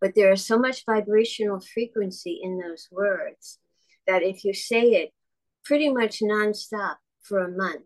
But 0.00 0.14
there 0.14 0.32
is 0.32 0.46
so 0.46 0.58
much 0.58 0.84
vibrational 0.84 1.60
frequency 1.60 2.40
in 2.42 2.58
those 2.58 2.88
words 2.90 3.58
that 4.06 4.22
if 4.22 4.44
you 4.44 4.54
say 4.54 4.82
it 4.82 5.12
pretty 5.64 5.90
much 5.90 6.20
nonstop 6.20 6.96
for 7.22 7.40
a 7.40 7.50
month, 7.50 7.82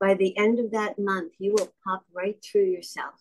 by 0.00 0.14
the 0.14 0.36
end 0.36 0.58
of 0.58 0.72
that 0.72 0.98
month, 0.98 1.32
you 1.38 1.54
will 1.56 1.72
pop 1.84 2.04
right 2.12 2.36
through 2.44 2.66
yourself. 2.66 3.14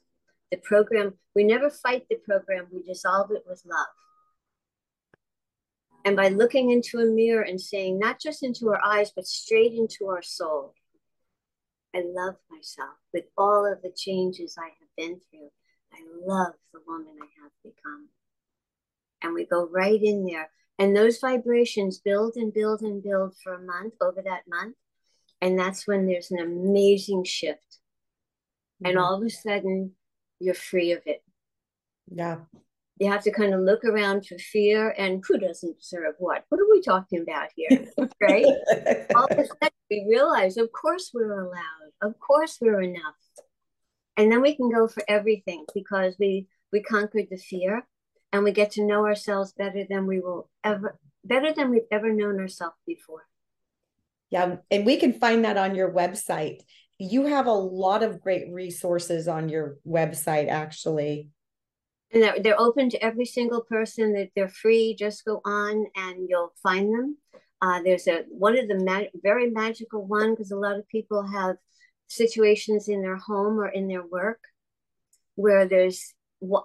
The 0.51 0.57
program, 0.57 1.13
we 1.35 1.43
never 1.43 1.69
fight 1.69 2.05
the 2.09 2.17
program, 2.17 2.67
we 2.71 2.83
dissolve 2.83 3.31
it 3.31 3.43
with 3.47 3.63
love. 3.65 3.87
And 6.05 6.15
by 6.15 6.27
looking 6.27 6.71
into 6.71 6.99
a 6.99 7.05
mirror 7.05 7.43
and 7.43 7.61
saying, 7.61 7.99
not 7.99 8.19
just 8.19 8.43
into 8.43 8.69
our 8.69 8.81
eyes, 8.83 9.11
but 9.15 9.25
straight 9.25 9.73
into 9.73 10.07
our 10.07 10.21
soul, 10.21 10.73
I 11.95 12.03
love 12.05 12.35
myself 12.49 12.95
with 13.13 13.25
all 13.37 13.71
of 13.71 13.81
the 13.81 13.93
changes 13.95 14.57
I 14.57 14.65
have 14.65 14.89
been 14.97 15.21
through. 15.29 15.49
I 15.93 15.99
love 16.25 16.53
the 16.73 16.79
woman 16.87 17.13
I 17.21 17.27
have 17.41 17.51
become. 17.63 18.09
And 19.21 19.33
we 19.33 19.45
go 19.45 19.69
right 19.69 20.01
in 20.01 20.25
there. 20.25 20.49
And 20.79 20.95
those 20.95 21.19
vibrations 21.19 21.99
build 21.99 22.36
and 22.36 22.53
build 22.53 22.81
and 22.81 23.03
build 23.03 23.36
for 23.43 23.53
a 23.53 23.62
month, 23.62 23.93
over 24.01 24.21
that 24.23 24.43
month. 24.47 24.75
And 25.41 25.59
that's 25.59 25.88
when 25.88 26.07
there's 26.07 26.31
an 26.31 26.39
amazing 26.39 27.25
shift. 27.25 27.79
And 28.83 28.97
all 28.97 29.15
of 29.15 29.23
a 29.23 29.29
sudden, 29.29 29.91
you're 30.39 30.53
free 30.53 30.91
of 30.91 31.01
it. 31.05 31.23
Yeah. 32.12 32.39
You 32.99 33.12
have 33.12 33.23
to 33.23 33.31
kind 33.31 33.53
of 33.53 33.62
look 33.62 33.83
around 33.86 34.25
for 34.25 34.38
fear 34.38 34.93
and 34.97 35.23
who 35.27 35.38
doesn't 35.38 35.79
deserve 35.79 36.15
what? 36.19 36.43
What 36.49 36.59
are 36.59 36.69
we 36.69 36.81
talking 36.81 37.21
about 37.21 37.49
here? 37.55 37.86
right? 38.21 38.45
All 39.15 39.25
of 39.25 39.38
a 39.38 39.45
sudden, 39.45 39.69
we 39.89 40.05
realize, 40.07 40.57
of 40.57 40.71
course, 40.71 41.12
we're 41.13 41.41
allowed. 41.41 41.91
Of 42.01 42.19
course, 42.19 42.57
we're 42.62 42.81
enough. 42.81 43.15
And 44.15 44.31
then 44.31 44.41
we 44.41 44.55
can 44.55 44.69
go 44.71 44.88
for 44.88 45.03
everything 45.07 45.65
because 45.73 46.15
we 46.19 46.47
we 46.71 46.81
conquered 46.81 47.27
the 47.29 47.38
fear 47.38 47.88
and 48.33 48.43
we 48.43 48.51
get 48.51 48.71
to 48.71 48.83
know 48.83 49.05
ourselves 49.05 49.53
better 49.53 49.85
than 49.87 50.07
we 50.07 50.19
will 50.19 50.49
ever 50.63 50.97
better 51.23 51.53
than 51.53 51.69
we've 51.69 51.87
ever 51.91 52.11
known 52.11 52.39
ourselves 52.39 52.75
before. 52.85 53.25
Yeah, 54.29 54.57
and 54.71 54.85
we 54.85 54.97
can 54.97 55.13
find 55.13 55.45
that 55.45 55.57
on 55.57 55.75
your 55.75 55.91
website. 55.91 56.61
You 56.97 57.27
have 57.27 57.45
a 57.45 57.53
lot 57.53 58.01
of 58.03 58.19
great 58.19 58.51
resources 58.51 59.27
on 59.27 59.47
your 59.47 59.77
website, 59.87 60.49
actually. 60.49 61.29
And 62.11 62.23
they're, 62.23 62.39
they're 62.39 62.59
open 62.59 62.89
to 62.89 63.03
every 63.03 63.25
single 63.25 63.61
person. 63.61 64.13
That 64.13 64.29
they're 64.35 64.49
free. 64.49 64.95
Just 64.97 65.23
go 65.23 65.39
on 65.45 65.85
and 65.95 66.27
you'll 66.27 66.53
find 66.61 66.93
them. 66.93 67.17
Uh, 67.61 67.81
there's 67.83 68.07
a 68.07 68.23
one 68.27 68.57
of 68.57 68.67
the 68.67 69.09
very 69.21 69.51
magical 69.51 70.05
one 70.05 70.31
because 70.31 70.51
a 70.51 70.57
lot 70.57 70.77
of 70.77 70.87
people 70.89 71.25
have 71.25 71.55
situations 72.07 72.89
in 72.89 73.01
their 73.01 73.17
home 73.17 73.59
or 73.59 73.69
in 73.69 73.87
their 73.87 74.05
work 74.05 74.39
where 75.35 75.65
there's 75.65 76.13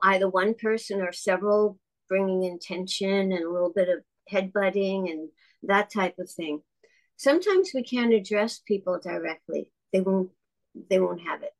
either 0.02 0.28
one 0.28 0.54
person 0.54 1.00
or 1.00 1.12
several 1.12 1.78
bringing 2.08 2.44
in 2.44 2.58
tension 2.58 3.32
and 3.32 3.44
a 3.44 3.50
little 3.50 3.72
bit 3.74 3.88
of 3.88 4.00
headbutting 4.32 5.10
and 5.10 5.28
that 5.62 5.92
type 5.92 6.18
of 6.18 6.30
thing. 6.30 6.62
Sometimes 7.16 7.70
we 7.74 7.82
can't 7.82 8.14
address 8.14 8.60
people 8.60 8.98
directly. 9.02 9.72
They 9.92 10.00
won't. 10.00 10.30
They 10.88 11.00
won't 11.00 11.22
have 11.22 11.42
it. 11.42 11.52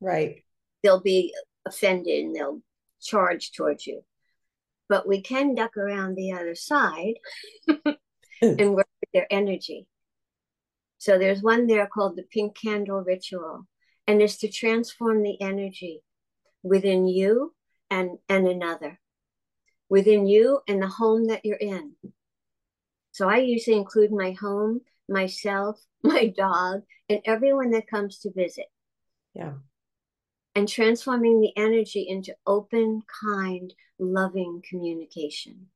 Right. 0.00 0.44
They'll 0.82 1.00
be 1.00 1.34
offended 1.66 2.24
and 2.24 2.34
they'll 2.34 2.62
charge 3.02 3.52
towards 3.52 3.86
you. 3.86 4.02
But 4.88 5.06
we 5.06 5.20
can 5.20 5.54
duck 5.54 5.76
around 5.76 6.14
the 6.14 6.32
other 6.32 6.54
side 6.54 7.14
and 7.68 8.74
work 8.74 8.88
with 9.00 9.10
their 9.12 9.26
energy. 9.30 9.86
So 10.96 11.18
there's 11.18 11.42
one 11.42 11.66
there 11.66 11.86
called 11.86 12.16
the 12.16 12.22
pink 12.22 12.56
candle 12.56 13.02
ritual, 13.02 13.66
and 14.06 14.22
it's 14.22 14.38
to 14.38 14.48
transform 14.48 15.22
the 15.22 15.40
energy 15.40 16.02
within 16.62 17.06
you 17.06 17.54
and, 17.90 18.18
and 18.28 18.46
another, 18.46 19.00
within 19.88 20.26
you 20.26 20.60
and 20.68 20.82
the 20.82 20.88
home 20.88 21.26
that 21.26 21.44
you're 21.44 21.56
in. 21.56 21.92
So 23.12 23.28
I 23.28 23.38
usually 23.38 23.76
include 23.76 24.12
my 24.12 24.32
home, 24.32 24.82
myself, 25.08 25.80
my 26.02 26.26
dog, 26.26 26.82
and 27.08 27.20
everyone 27.24 27.70
that 27.70 27.88
comes 27.88 28.18
to 28.20 28.32
visit. 28.32 28.66
Yeah. 29.34 29.54
And 30.54 30.68
transforming 30.68 31.40
the 31.40 31.52
energy 31.56 32.06
into 32.08 32.34
open, 32.46 33.02
kind, 33.22 33.72
loving 33.98 34.62
communication. 34.68 35.68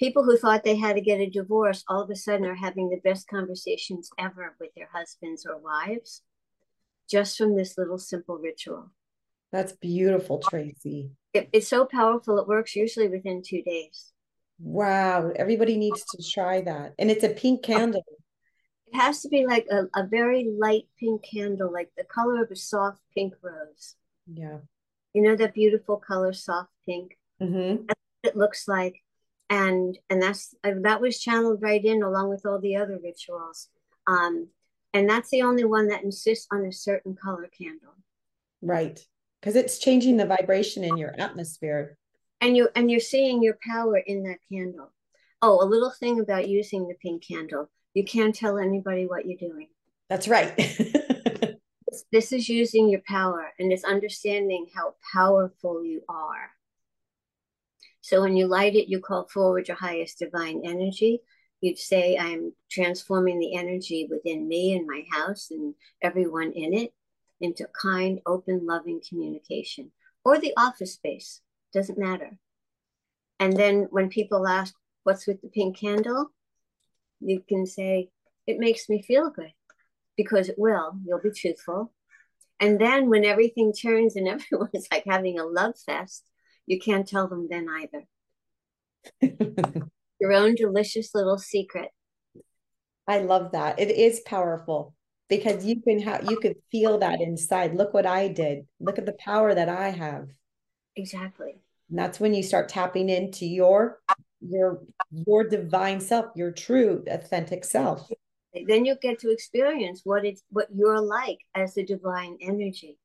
People 0.00 0.24
who 0.24 0.36
thought 0.36 0.64
they 0.64 0.76
had 0.76 0.96
to 0.96 1.00
get 1.00 1.20
a 1.20 1.30
divorce 1.30 1.84
all 1.88 2.02
of 2.02 2.10
a 2.10 2.16
sudden 2.16 2.46
are 2.46 2.54
having 2.54 2.90
the 2.90 3.00
best 3.04 3.28
conversations 3.28 4.10
ever 4.18 4.56
with 4.60 4.70
their 4.74 4.88
husbands 4.92 5.46
or 5.46 5.58
wives 5.58 6.22
just 7.08 7.36
from 7.36 7.56
this 7.56 7.78
little 7.78 7.98
simple 7.98 8.38
ritual. 8.38 8.90
That's 9.54 9.70
beautiful, 9.70 10.40
Tracy. 10.40 11.12
It, 11.32 11.48
it's 11.52 11.68
so 11.68 11.84
powerful, 11.84 12.38
it 12.38 12.48
works 12.48 12.74
usually 12.74 13.06
within 13.06 13.40
two 13.40 13.62
days. 13.62 14.12
Wow. 14.58 15.30
Everybody 15.36 15.76
needs 15.76 16.02
to 16.06 16.28
try 16.28 16.60
that. 16.62 16.94
And 16.98 17.08
it's 17.08 17.22
a 17.22 17.28
pink 17.28 17.62
candle. 17.62 18.02
It 18.88 18.96
has 18.96 19.22
to 19.22 19.28
be 19.28 19.46
like 19.46 19.68
a, 19.70 19.84
a 19.94 20.08
very 20.08 20.50
light 20.58 20.88
pink 20.98 21.22
candle, 21.22 21.72
like 21.72 21.92
the 21.96 22.02
color 22.02 22.42
of 22.42 22.50
a 22.50 22.56
soft 22.56 23.00
pink 23.14 23.34
rose. 23.42 23.94
Yeah. 24.26 24.58
You 25.12 25.22
know 25.22 25.36
that 25.36 25.54
beautiful 25.54 25.98
color, 25.98 26.32
soft 26.32 26.70
pink? 26.84 27.16
Mm-hmm. 27.40 27.84
It 28.24 28.36
looks 28.36 28.66
like. 28.66 29.04
And 29.50 29.96
and 30.10 30.20
that's 30.20 30.52
uh, 30.64 30.72
that 30.82 31.00
was 31.00 31.20
channeled 31.20 31.62
right 31.62 31.84
in 31.84 32.02
along 32.02 32.28
with 32.28 32.44
all 32.44 32.58
the 32.58 32.74
other 32.74 32.98
rituals. 33.00 33.68
Um, 34.08 34.48
and 34.92 35.08
that's 35.08 35.30
the 35.30 35.42
only 35.42 35.64
one 35.64 35.86
that 35.88 36.02
insists 36.02 36.48
on 36.50 36.64
a 36.64 36.72
certain 36.72 37.14
color 37.14 37.48
candle. 37.56 37.94
Right. 38.60 38.98
Because 39.44 39.56
it's 39.56 39.76
changing 39.76 40.16
the 40.16 40.24
vibration 40.24 40.84
in 40.84 40.96
your 40.96 41.14
atmosphere. 41.18 41.98
and 42.40 42.56
you 42.56 42.70
and 42.74 42.90
you're 42.90 42.98
seeing 42.98 43.42
your 43.42 43.58
power 43.62 43.98
in 43.98 44.22
that 44.22 44.38
candle. 44.50 44.90
Oh, 45.42 45.62
a 45.62 45.68
little 45.68 45.90
thing 45.90 46.18
about 46.18 46.48
using 46.48 46.88
the 46.88 46.94
pink 46.94 47.28
candle. 47.28 47.68
You 47.92 48.04
can't 48.04 48.34
tell 48.34 48.56
anybody 48.56 49.04
what 49.04 49.26
you're 49.26 49.36
doing. 49.36 49.68
That's 50.08 50.28
right. 50.28 50.54
This, 51.86 52.04
this 52.10 52.32
is 52.32 52.48
using 52.48 52.88
your 52.88 53.02
power 53.06 53.52
and 53.58 53.70
it's 53.70 53.84
understanding 53.84 54.66
how 54.74 54.94
powerful 55.12 55.84
you 55.84 56.02
are. 56.08 56.50
So 58.00 58.22
when 58.22 58.36
you 58.36 58.46
light 58.46 58.74
it, 58.74 58.88
you 58.88 58.98
call 58.98 59.28
forward 59.28 59.68
your 59.68 59.76
highest 59.76 60.18
divine 60.18 60.62
energy. 60.64 61.20
You'd 61.60 61.78
say, 61.78 62.16
I'm 62.16 62.52
transforming 62.68 63.38
the 63.38 63.54
energy 63.54 64.08
within 64.10 64.48
me 64.48 64.74
and 64.74 64.88
my 64.88 65.04
house 65.12 65.52
and 65.52 65.74
everyone 66.02 66.50
in 66.52 66.74
it 66.74 66.92
into 67.40 67.66
kind, 67.80 68.20
open, 68.26 68.66
loving 68.66 69.00
communication 69.06 69.90
or 70.24 70.38
the 70.38 70.54
office 70.56 70.94
space. 70.94 71.40
Doesn't 71.72 71.98
matter. 71.98 72.38
And 73.40 73.56
then 73.56 73.88
when 73.90 74.08
people 74.08 74.46
ask, 74.46 74.74
What's 75.02 75.26
with 75.26 75.42
the 75.42 75.48
pink 75.48 75.78
candle? 75.78 76.30
You 77.20 77.42
can 77.46 77.66
say, 77.66 78.10
It 78.46 78.58
makes 78.58 78.88
me 78.88 79.02
feel 79.02 79.30
good 79.30 79.52
because 80.16 80.48
it 80.48 80.58
will. 80.58 80.92
You'll 81.04 81.20
be 81.20 81.30
truthful. 81.30 81.92
And 82.60 82.80
then 82.80 83.10
when 83.10 83.24
everything 83.24 83.72
turns 83.72 84.16
and 84.16 84.28
everyone's 84.28 84.88
like 84.90 85.04
having 85.06 85.38
a 85.38 85.44
love 85.44 85.74
fest, 85.84 86.24
you 86.66 86.78
can't 86.78 87.06
tell 87.06 87.28
them 87.28 87.48
then 87.50 87.66
either. 87.68 88.04
Your 90.20 90.32
own 90.32 90.54
delicious 90.54 91.14
little 91.14 91.38
secret. 91.38 91.90
I 93.06 93.18
love 93.18 93.52
that. 93.52 93.78
It 93.78 93.90
is 93.90 94.20
powerful 94.24 94.94
because 95.28 95.64
you 95.64 95.80
can 95.80 96.00
have 96.00 96.30
you 96.30 96.38
could 96.38 96.56
feel 96.70 96.98
that 96.98 97.20
inside. 97.20 97.74
Look 97.74 97.94
what 97.94 98.06
I 98.06 98.28
did. 98.28 98.66
Look 98.80 98.98
at 98.98 99.06
the 99.06 99.14
power 99.14 99.54
that 99.54 99.68
I 99.68 99.90
have. 99.90 100.28
Exactly. 100.96 101.60
And 101.90 101.98
that's 101.98 102.20
when 102.20 102.34
you 102.34 102.42
start 102.42 102.68
tapping 102.68 103.08
into 103.08 103.46
your 103.46 104.00
your 104.40 104.82
your 105.10 105.44
divine 105.44 106.00
self, 106.00 106.26
your 106.34 106.52
true 106.52 107.04
authentic 107.08 107.64
self. 107.64 108.08
Then 108.66 108.84
you 108.84 108.96
get 109.00 109.18
to 109.20 109.32
experience 109.32 110.02
what 110.04 110.24
it's 110.24 110.42
what 110.50 110.68
you're 110.74 111.00
like 111.00 111.38
as 111.54 111.74
the 111.74 111.84
divine 111.84 112.38
energy. 112.40 112.98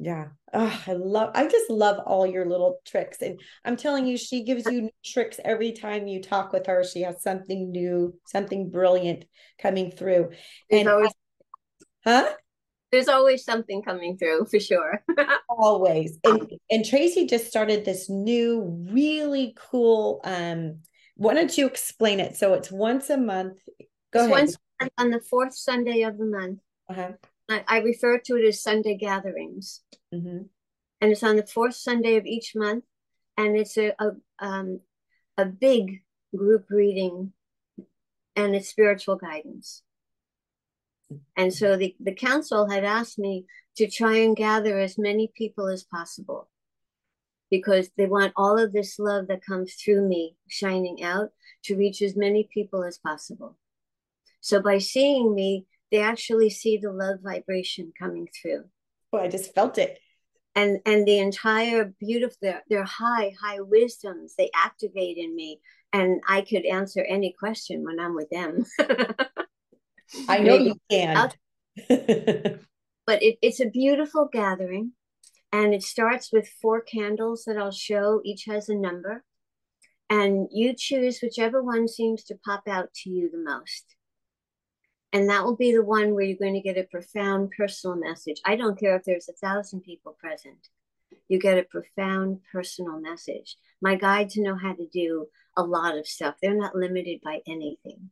Yeah. 0.00 0.28
Oh, 0.54 0.82
I 0.86 0.92
love 0.92 1.32
I 1.34 1.48
just 1.48 1.68
love 1.68 1.98
all 2.06 2.24
your 2.24 2.46
little 2.46 2.78
tricks. 2.86 3.20
And 3.20 3.40
I'm 3.64 3.76
telling 3.76 4.06
you, 4.06 4.16
she 4.16 4.44
gives 4.44 4.64
you 4.66 4.90
tricks 5.04 5.40
every 5.44 5.72
time 5.72 6.06
you 6.06 6.22
talk 6.22 6.52
with 6.52 6.66
her. 6.66 6.84
She 6.84 7.02
has 7.02 7.20
something 7.20 7.72
new, 7.72 8.14
something 8.26 8.70
brilliant 8.70 9.24
coming 9.60 9.90
through. 9.90 10.30
And 10.70 10.88
always, 10.88 11.10
huh? 12.04 12.28
There's 12.90 13.08
always 13.08 13.44
something 13.44 13.82
coming 13.82 14.16
through 14.16 14.46
for 14.50 14.58
sure. 14.58 15.04
always. 15.48 16.18
And 16.24 16.50
and 16.70 16.84
Tracy 16.84 17.26
just 17.26 17.46
started 17.46 17.84
this 17.84 18.08
new, 18.08 18.62
really 18.90 19.54
cool 19.70 20.20
um, 20.24 20.80
why 21.18 21.34
don't 21.34 21.58
you 21.58 21.66
explain 21.66 22.20
it? 22.20 22.36
So 22.36 22.54
it's 22.54 22.70
once 22.70 23.10
a 23.10 23.16
month. 23.16 23.58
Go 24.12 24.20
it's 24.20 24.26
ahead. 24.26 24.30
Once 24.30 24.56
on 24.96 25.10
the 25.10 25.20
fourth 25.20 25.54
Sunday 25.54 26.02
of 26.02 26.16
the 26.16 26.24
month. 26.24 26.60
Uh-huh. 26.88 27.12
I, 27.48 27.64
I, 27.66 27.78
refer 27.78 28.18
to 28.18 28.36
it 28.36 28.46
as 28.46 28.62
Sunday 28.62 28.96
gatherings. 28.96 29.82
Mm-hmm. 30.14 30.42
And 31.00 31.12
it's 31.12 31.24
on 31.24 31.34
the 31.34 31.46
fourth 31.46 31.74
Sunday 31.74 32.16
of 32.16 32.24
each 32.24 32.52
month. 32.54 32.84
And 33.36 33.56
it's 33.56 33.76
a, 33.76 33.94
a, 33.98 34.12
um, 34.38 34.80
a 35.36 35.44
big 35.44 36.02
group 36.34 36.66
reading 36.70 37.32
and 38.36 38.54
it's 38.54 38.68
spiritual 38.68 39.16
guidance. 39.16 39.82
And 41.36 41.52
so 41.52 41.76
the, 41.76 41.94
the 42.00 42.12
council 42.12 42.68
had 42.68 42.84
asked 42.84 43.18
me 43.18 43.46
to 43.76 43.88
try 43.88 44.16
and 44.16 44.36
gather 44.36 44.78
as 44.78 44.98
many 44.98 45.30
people 45.36 45.68
as 45.68 45.84
possible 45.84 46.48
because 47.50 47.90
they 47.96 48.06
want 48.06 48.32
all 48.36 48.58
of 48.58 48.72
this 48.72 48.98
love 48.98 49.28
that 49.28 49.44
comes 49.44 49.74
through 49.74 50.06
me 50.06 50.36
shining 50.48 51.02
out 51.02 51.30
to 51.64 51.76
reach 51.76 52.02
as 52.02 52.16
many 52.16 52.48
people 52.52 52.84
as 52.84 52.98
possible. 52.98 53.56
So 54.40 54.60
by 54.60 54.78
seeing 54.78 55.34
me, 55.34 55.66
they 55.90 56.00
actually 56.00 56.50
see 56.50 56.76
the 56.76 56.92
love 56.92 57.20
vibration 57.22 57.92
coming 57.98 58.28
through. 58.40 58.64
Oh, 59.12 59.18
I 59.18 59.28
just 59.28 59.54
felt 59.54 59.78
it. 59.78 59.98
And 60.54 60.80
and 60.84 61.06
the 61.06 61.18
entire 61.18 61.94
beautiful 62.00 62.36
their, 62.42 62.62
their 62.68 62.84
high, 62.84 63.32
high 63.40 63.60
wisdoms, 63.60 64.34
they 64.36 64.50
activate 64.54 65.16
in 65.16 65.34
me. 65.34 65.60
And 65.92 66.20
I 66.28 66.42
could 66.42 66.66
answer 66.66 67.02
any 67.04 67.34
question 67.38 67.84
when 67.84 67.98
I'm 67.98 68.14
with 68.14 68.28
them. 68.30 68.64
I 70.28 70.38
know 70.38 70.56
you 70.56 70.74
can. 70.90 71.32
but 73.06 73.22
it, 73.22 73.38
it's 73.42 73.60
a 73.60 73.66
beautiful 73.66 74.28
gathering. 74.32 74.92
And 75.50 75.72
it 75.72 75.82
starts 75.82 76.30
with 76.32 76.48
four 76.60 76.82
candles 76.82 77.44
that 77.46 77.56
I'll 77.56 77.70
show. 77.70 78.20
Each 78.24 78.44
has 78.46 78.68
a 78.68 78.74
number. 78.74 79.24
And 80.10 80.48
you 80.50 80.74
choose 80.76 81.20
whichever 81.22 81.62
one 81.62 81.88
seems 81.88 82.24
to 82.24 82.38
pop 82.44 82.62
out 82.68 82.92
to 83.02 83.10
you 83.10 83.30
the 83.30 83.38
most. 83.38 83.96
And 85.12 85.28
that 85.30 85.44
will 85.44 85.56
be 85.56 85.72
the 85.72 85.84
one 85.84 86.14
where 86.14 86.24
you're 86.24 86.36
going 86.36 86.54
to 86.54 86.60
get 86.60 86.76
a 86.76 86.84
profound 86.84 87.52
personal 87.56 87.96
message. 87.96 88.40
I 88.44 88.56
don't 88.56 88.78
care 88.78 88.96
if 88.96 89.04
there's 89.04 89.28
a 89.28 89.46
thousand 89.46 89.80
people 89.80 90.16
present, 90.18 90.68
you 91.28 91.38
get 91.38 91.58
a 91.58 91.62
profound 91.62 92.40
personal 92.52 93.00
message. 93.00 93.56
My 93.80 93.94
guides 93.94 94.36
know 94.36 94.56
how 94.56 94.74
to 94.74 94.86
do 94.92 95.26
a 95.56 95.62
lot 95.62 95.96
of 95.96 96.06
stuff, 96.06 96.36
they're 96.42 96.54
not 96.54 96.76
limited 96.76 97.20
by 97.22 97.40
anything. 97.46 98.10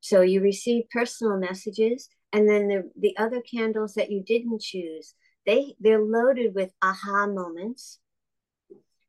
So 0.00 0.22
you 0.22 0.40
receive 0.40 0.84
personal 0.90 1.36
messages, 1.36 2.08
and 2.32 2.48
then 2.48 2.68
the, 2.68 2.90
the 2.98 3.16
other 3.18 3.40
candles 3.40 3.94
that 3.94 4.10
you 4.10 4.22
didn't 4.22 4.62
choose, 4.62 5.14
they, 5.46 5.74
they're 5.80 6.02
loaded 6.02 6.54
with 6.54 6.72
aha 6.82 7.26
moments 7.26 7.98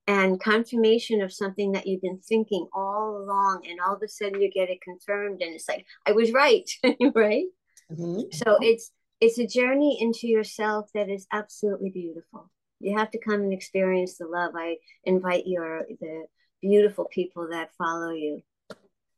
and 0.08 0.40
confirmation 0.40 1.22
of 1.22 1.32
something 1.32 1.74
that 1.74 1.88
you've 1.88 2.02
been 2.02 2.20
thinking 2.20 2.68
all 2.74 3.18
along 3.18 3.66
and 3.70 3.80
all 3.80 3.96
of 3.96 4.02
a 4.02 4.08
sudden 4.08 4.42
you 4.42 4.50
get 4.52 4.70
it 4.70 4.82
confirmed 4.82 5.42
and 5.42 5.54
it's 5.54 5.70
like 5.70 5.86
i 6.08 6.12
was 6.12 6.32
right 6.32 6.68
right? 7.16 7.46
Mm-hmm. 7.92 8.22
so 8.32 8.58
it's 8.62 8.92
it's 9.22 9.38
a 9.38 9.46
journey 9.46 10.00
into 10.02 10.28
yourself 10.28 10.90
that 10.96 11.08
is 11.08 11.28
absolutely 11.32 11.92
beautiful. 11.92 12.50
You 12.80 12.98
have 12.98 13.12
to 13.12 13.20
come 13.20 13.42
and 13.42 13.54
experience 13.54 14.18
the 14.18 14.26
love. 14.26 14.54
I 14.58 14.78
invite 15.04 15.46
your 15.46 15.86
the 16.00 16.26
beautiful 16.60 17.06
people 17.06 17.50
that 17.52 17.70
follow 17.78 18.12
you 18.12 18.42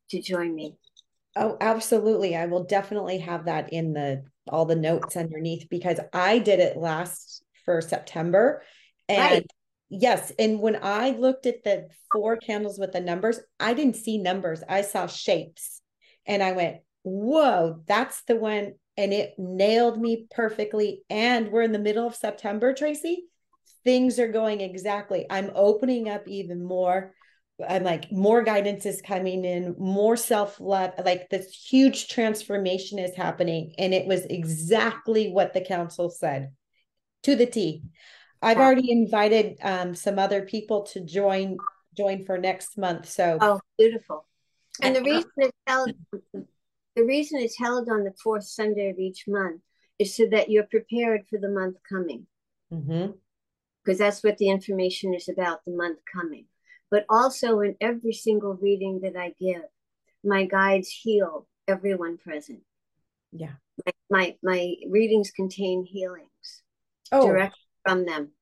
to 0.10 0.22
join 0.22 0.54
me 0.54 0.76
oh 1.36 1.58
absolutely. 1.60 2.36
I 2.36 2.46
will 2.46 2.64
definitely 2.64 3.20
have 3.20 3.46
that 3.46 3.72
in 3.74 3.94
the 3.94 4.24
all 4.50 4.66
the 4.66 4.76
notes 4.76 5.16
underneath 5.16 5.70
because 5.70 5.98
i 6.12 6.38
did 6.38 6.60
it 6.60 6.76
last 6.76 7.42
for 7.64 7.80
september 7.80 8.62
and 9.08 9.36
right. 9.36 9.48
yes 9.90 10.34
and 10.38 10.60
when 10.60 10.78
i 10.84 11.12
looked 11.12 11.46
at 11.46 11.64
the 11.64 11.88
four 12.12 12.36
candles 12.36 12.78
with 12.78 12.92
the 12.92 13.00
numbers 13.00 13.40
i 13.58 13.74
didn't 13.74 13.96
see 13.96 14.18
numbers. 14.18 14.62
I 14.68 14.82
saw 14.82 15.08
shapes 15.08 15.82
and 16.26 16.44
i 16.44 16.52
went 16.52 16.82
whoa 17.04 17.82
that's 17.88 18.22
the 18.24 18.36
one 18.36 18.74
and 18.98 19.14
it 19.14 19.34
nailed 19.38 20.00
me 20.00 20.28
perfectly. 20.32 21.04
And 21.10 21.52
we're 21.52 21.64
in 21.64 21.72
the 21.72 21.80
middle 21.80 22.08
of 22.08 22.16
september 22.16 22.74
tracy. 22.74 23.26
Things 23.84 24.20
are 24.20 24.28
going 24.28 24.62
exactly. 24.62 25.26
I'm 25.30 25.52
opening 25.56 26.10
up 26.10 26.28
even 26.28 26.64
more 26.64 27.14
i'm 27.70 27.84
like 27.84 28.12
more 28.12 28.44
guidance 28.44 28.86
is 28.86 29.02
coming 29.02 29.46
in 29.46 29.76
more 29.78 30.18
self-love 30.18 30.92
like 31.06 31.30
this 31.30 31.52
huge 31.54 32.08
transformation 32.08 32.98
is 33.00 33.16
happening 33.16 33.74
and 33.78 33.94
it 33.94 34.08
was 34.08 34.26
exactly 34.26 35.30
what 35.30 35.54
the 35.54 35.62
council 35.62 36.10
said 36.10 36.52
to 37.22 37.36
the 37.36 37.46
t 37.46 37.84
I've 38.44 38.58
already 38.58 38.92
invited 38.92 39.58
um, 39.62 39.96
some 39.96 40.20
other 40.20 40.42
people 40.42 40.84
to 40.84 41.00
join 41.00 41.58
join 41.96 42.26
for 42.26 42.38
next 42.38 42.78
month. 42.78 43.10
So 43.10 43.38
oh, 43.40 43.60
beautiful! 43.78 44.26
And 44.82 44.96
the 44.96 45.02
reason 45.02 45.32
it's 45.38 45.58
held 45.66 45.94
the 46.96 47.04
reason 47.04 47.40
it's 47.40 47.58
held 47.58 47.90
on 47.90 48.04
the 48.04 48.14
fourth 48.22 48.44
Sunday 48.44 48.90
of 48.90 49.00
each 49.00 49.26
month 49.28 49.62
is 49.98 50.16
so 50.16 50.26
that 50.28 50.50
you're 50.50 50.66
prepared 50.66 51.22
for 51.30 51.40
the 51.40 51.50
month 51.50 51.78
coming. 51.88 52.28
Because 52.70 52.88
mm-hmm. 52.88 53.94
that's 53.96 54.24
what 54.24 54.38
the 54.38 54.50
information 54.50 55.14
is 55.14 55.30
about 55.30 55.64
the 55.66 55.76
month 55.76 56.00
coming. 56.12 56.46
But 56.94 57.08
also 57.10 57.62
in 57.62 57.76
every 57.82 58.14
single 58.14 58.54
reading 58.54 59.00
that 59.02 59.18
I 59.18 59.34
give, 59.42 59.64
my 60.24 60.46
guides 60.46 60.90
heal 60.90 61.48
everyone 61.68 62.20
present. 62.20 62.60
Yeah. 63.32 63.54
My 63.84 63.94
my, 64.12 64.36
my 64.44 64.76
readings 64.88 65.32
contain 65.32 65.86
healings. 65.86 66.62
Oh. 67.12 67.26
Direct 67.26 67.58
from 67.84 68.06
them. 68.06 68.34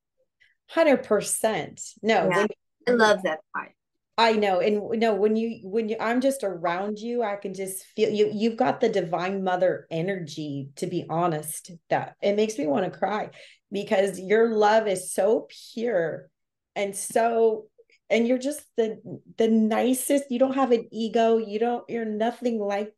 Hundred 0.68 1.04
percent. 1.04 1.82
No, 2.04 2.30
yeah, 2.30 2.46
I 2.90 2.92
love 2.92 3.24
that 3.24 3.40
part. 3.56 3.72
I 4.18 4.34
know, 4.34 4.60
and 4.60 5.00
no, 5.00 5.16
when 5.16 5.38
you 5.38 5.62
when 5.64 5.88
you, 5.88 5.96
I'm 5.98 6.20
just 6.20 6.44
around 6.44 7.00
you, 7.00 7.24
I 7.24 7.38
can 7.38 7.54
just 7.54 7.86
feel 7.96 8.10
you. 8.10 8.30
You've 8.34 8.58
got 8.58 8.82
the 8.82 8.90
divine 8.90 9.46
mother 9.46 9.88
energy. 9.90 10.72
To 10.76 10.88
be 10.88 11.06
honest, 11.10 11.72
that 11.90 12.16
it 12.22 12.36
makes 12.36 12.58
me 12.58 12.68
want 12.68 12.84
to 12.84 13.00
cry 13.00 13.30
because 13.72 14.20
your 14.20 14.54
love 14.54 14.90
is 14.90 15.14
so 15.14 15.48
pure 15.74 16.28
and 16.76 16.96
so 16.96 17.66
and 18.12 18.28
you're 18.28 18.38
just 18.38 18.62
the 18.78 19.02
the 19.38 19.48
nicest 19.48 20.26
you 20.30 20.38
don't 20.38 20.56
have 20.56 20.72
an 20.72 20.88
ego 20.92 21.38
you 21.38 21.58
don't 21.58 21.84
you're 21.90 22.06
nothing 22.06 22.60
like 22.60 22.94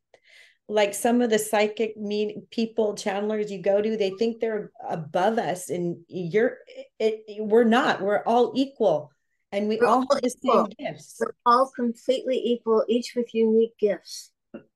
like 0.70 0.94
some 0.94 1.22
of 1.22 1.30
the 1.30 1.40
psychic 1.40 1.98
mean 1.98 2.48
people 2.50 2.96
channelers 2.96 3.52
you 3.52 3.62
go 3.62 3.82
to 3.82 3.98
they 3.98 4.12
think 4.12 4.40
they're 4.40 4.72
above 4.90 5.38
us 5.38 5.70
and 5.70 5.98
you're 6.08 6.58
it, 7.00 7.24
it 7.28 7.44
we're 7.44 7.64
not 7.64 8.02
we're 8.02 8.24
all 8.24 8.54
equal. 8.56 9.12
And 9.52 9.68
we 9.70 9.78
we're 9.78 9.86
all 9.86 10.00
have 10.02 10.22
the 10.24 10.32
same 10.32 10.66
gifts. 10.80 11.18
We're 11.20 11.36
all 11.46 11.70
completely 11.76 12.38
equal 12.38 12.84
each 12.90 13.14
with 13.16 13.34
unique 13.34 13.78
gifts. 13.78 14.32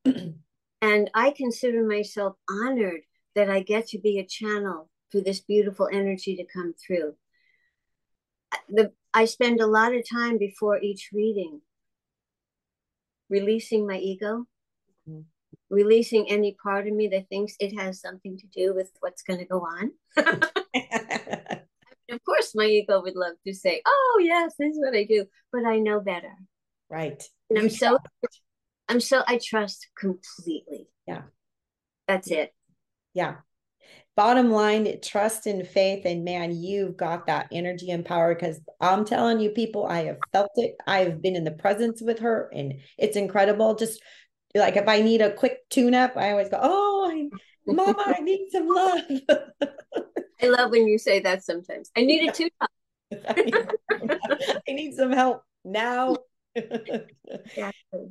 And 0.80 1.10
i 1.16 1.32
consider 1.32 1.84
myself 1.84 2.36
honored 2.48 3.02
that 3.34 3.50
i 3.50 3.62
get 3.62 3.88
to 3.88 3.98
be 3.98 4.20
a 4.20 4.26
channel 4.28 4.88
for 5.10 5.22
this 5.22 5.40
beautiful 5.40 5.90
energy 5.92 6.36
to 6.36 6.46
come 6.46 6.76
through. 6.76 7.16
The 8.70 8.92
i 9.22 9.26
spend 9.26 9.60
a 9.60 9.74
lot 9.78 9.96
of 9.96 10.10
time 10.10 10.38
before 10.38 10.78
each 10.90 11.10
reading 11.14 11.62
releasing 13.30 13.88
my 13.88 13.98
ego 13.98 14.46
mm-hmm 15.10 15.22
releasing 15.70 16.30
any 16.30 16.56
part 16.62 16.88
of 16.88 16.94
me 16.94 17.08
that 17.10 17.28
thinks 17.30 17.56
it 17.60 17.78
has 17.78 18.00
something 18.00 18.38
to 18.38 18.48
do 18.48 18.74
with 18.74 18.90
what's 19.00 19.24
going 19.24 19.40
to 19.40 19.46
go 19.46 19.60
on. 19.60 19.92
of 22.10 22.24
course, 22.26 22.54
my 22.56 22.66
ego 22.66 23.02
would 23.02 23.16
love 23.16 23.34
to 23.46 23.54
say, 23.54 23.82
"Oh, 23.86 24.22
yes, 24.24 24.54
this 24.58 24.72
is 24.72 24.80
what 24.80 24.96
I 24.96 25.04
do," 25.04 25.26
but 25.52 25.66
I 25.66 25.80
know 25.80 26.00
better. 26.00 26.34
Right. 26.90 27.22
And 27.50 27.60
I'm 27.60 27.70
so, 27.70 27.98
I'm 28.88 29.00
so, 29.00 29.24
I 29.28 29.40
trust 29.44 29.88
completely. 29.98 30.88
Yeah. 31.06 31.24
That's 32.08 32.32
it. 32.32 32.54
Yeah. 33.14 33.36
Bottom 34.18 34.52
line, 34.52 35.00
trust 35.02 35.46
and 35.46 35.66
faith, 35.66 36.04
and 36.04 36.26
man, 36.26 36.52
you've 36.52 36.98
got 36.98 37.28
that 37.28 37.48
energy 37.52 37.92
and 37.92 38.04
power. 38.04 38.34
Because 38.34 38.60
I'm 38.82 39.06
telling 39.06 39.40
you, 39.40 39.52
people, 39.52 39.86
I 39.86 40.06
have 40.06 40.18
felt 40.34 40.50
it. 40.56 40.76
I 40.88 41.02
have 41.02 41.22
been 41.22 41.36
in 41.36 41.44
the 41.44 41.52
presence 41.52 42.02
with 42.02 42.18
her, 42.20 42.50
and 42.52 42.82
it's 42.98 43.16
incredible. 43.16 43.76
Just 43.76 44.02
like 44.56 44.76
if 44.76 44.88
I 44.88 45.02
need 45.02 45.22
a 45.22 45.32
quick 45.34 45.60
tune 45.70 45.94
up, 45.94 46.18
I 46.18 46.32
always 46.32 46.50
go, 46.50 46.58
Oh, 46.60 47.08
I, 47.14 47.30
mama, 47.72 48.04
I 48.08 48.22
need 48.22 48.50
some 48.52 48.68
love. 48.68 49.02
I 50.42 50.48
love 50.48 50.72
when 50.72 50.88
you 50.88 50.98
say 50.98 51.20
that 51.20 51.44
sometimes. 51.44 51.92
I 51.96 52.02
need 52.02 52.28
a 52.28 52.32
tune 52.32 52.50
up. 52.60 52.72
I 54.68 54.72
need 54.72 54.96
some 54.96 55.12
help 55.12 55.44
now. 55.64 56.18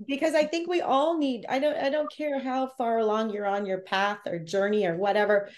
because 0.06 0.34
I 0.34 0.44
think 0.44 0.68
we 0.68 0.80
all 0.80 1.18
need 1.18 1.46
I 1.48 1.58
don't 1.58 1.76
I 1.76 1.90
don't 1.90 2.12
care 2.12 2.38
how 2.38 2.68
far 2.78 2.98
along 2.98 3.30
you're 3.30 3.46
on 3.46 3.66
your 3.66 3.80
path 3.80 4.20
or 4.24 4.38
journey 4.38 4.86
or 4.86 4.96
whatever 4.96 5.48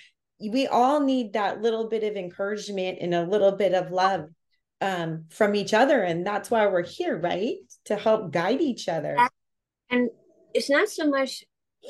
we 0.41 0.67
all 0.67 1.01
need 1.01 1.33
that 1.33 1.61
little 1.61 1.89
bit 1.89 2.05
of 2.05 2.17
encouragement 2.17 2.99
and 3.01 3.15
a 3.15 3.25
little 3.25 3.53
bit 3.53 3.75
of 3.75 3.91
love 3.91 4.29
um, 4.81 5.25
from 5.31 5.55
each 5.55 5.75
other. 5.75 6.03
And 6.03 6.27
that's 6.27 6.51
why 6.51 6.67
we're 6.67 6.85
here, 6.85 7.19
right? 7.19 7.57
To 7.87 7.97
help 7.97 8.33
guide 8.33 8.61
each 8.61 8.89
other. 8.89 9.17
And 9.91 10.11
it's 10.55 10.71
not 10.71 10.89
so 10.89 11.09
much 11.09 11.45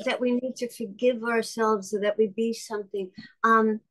that 0.05 0.19
we 0.19 0.31
need 0.31 0.55
to 0.57 0.69
forgive 0.69 1.23
ourselves 1.23 1.91
so 1.91 1.99
that 1.99 2.17
we 2.17 2.27
be 2.27 2.53
something. 2.53 3.11
Um, 3.43 3.81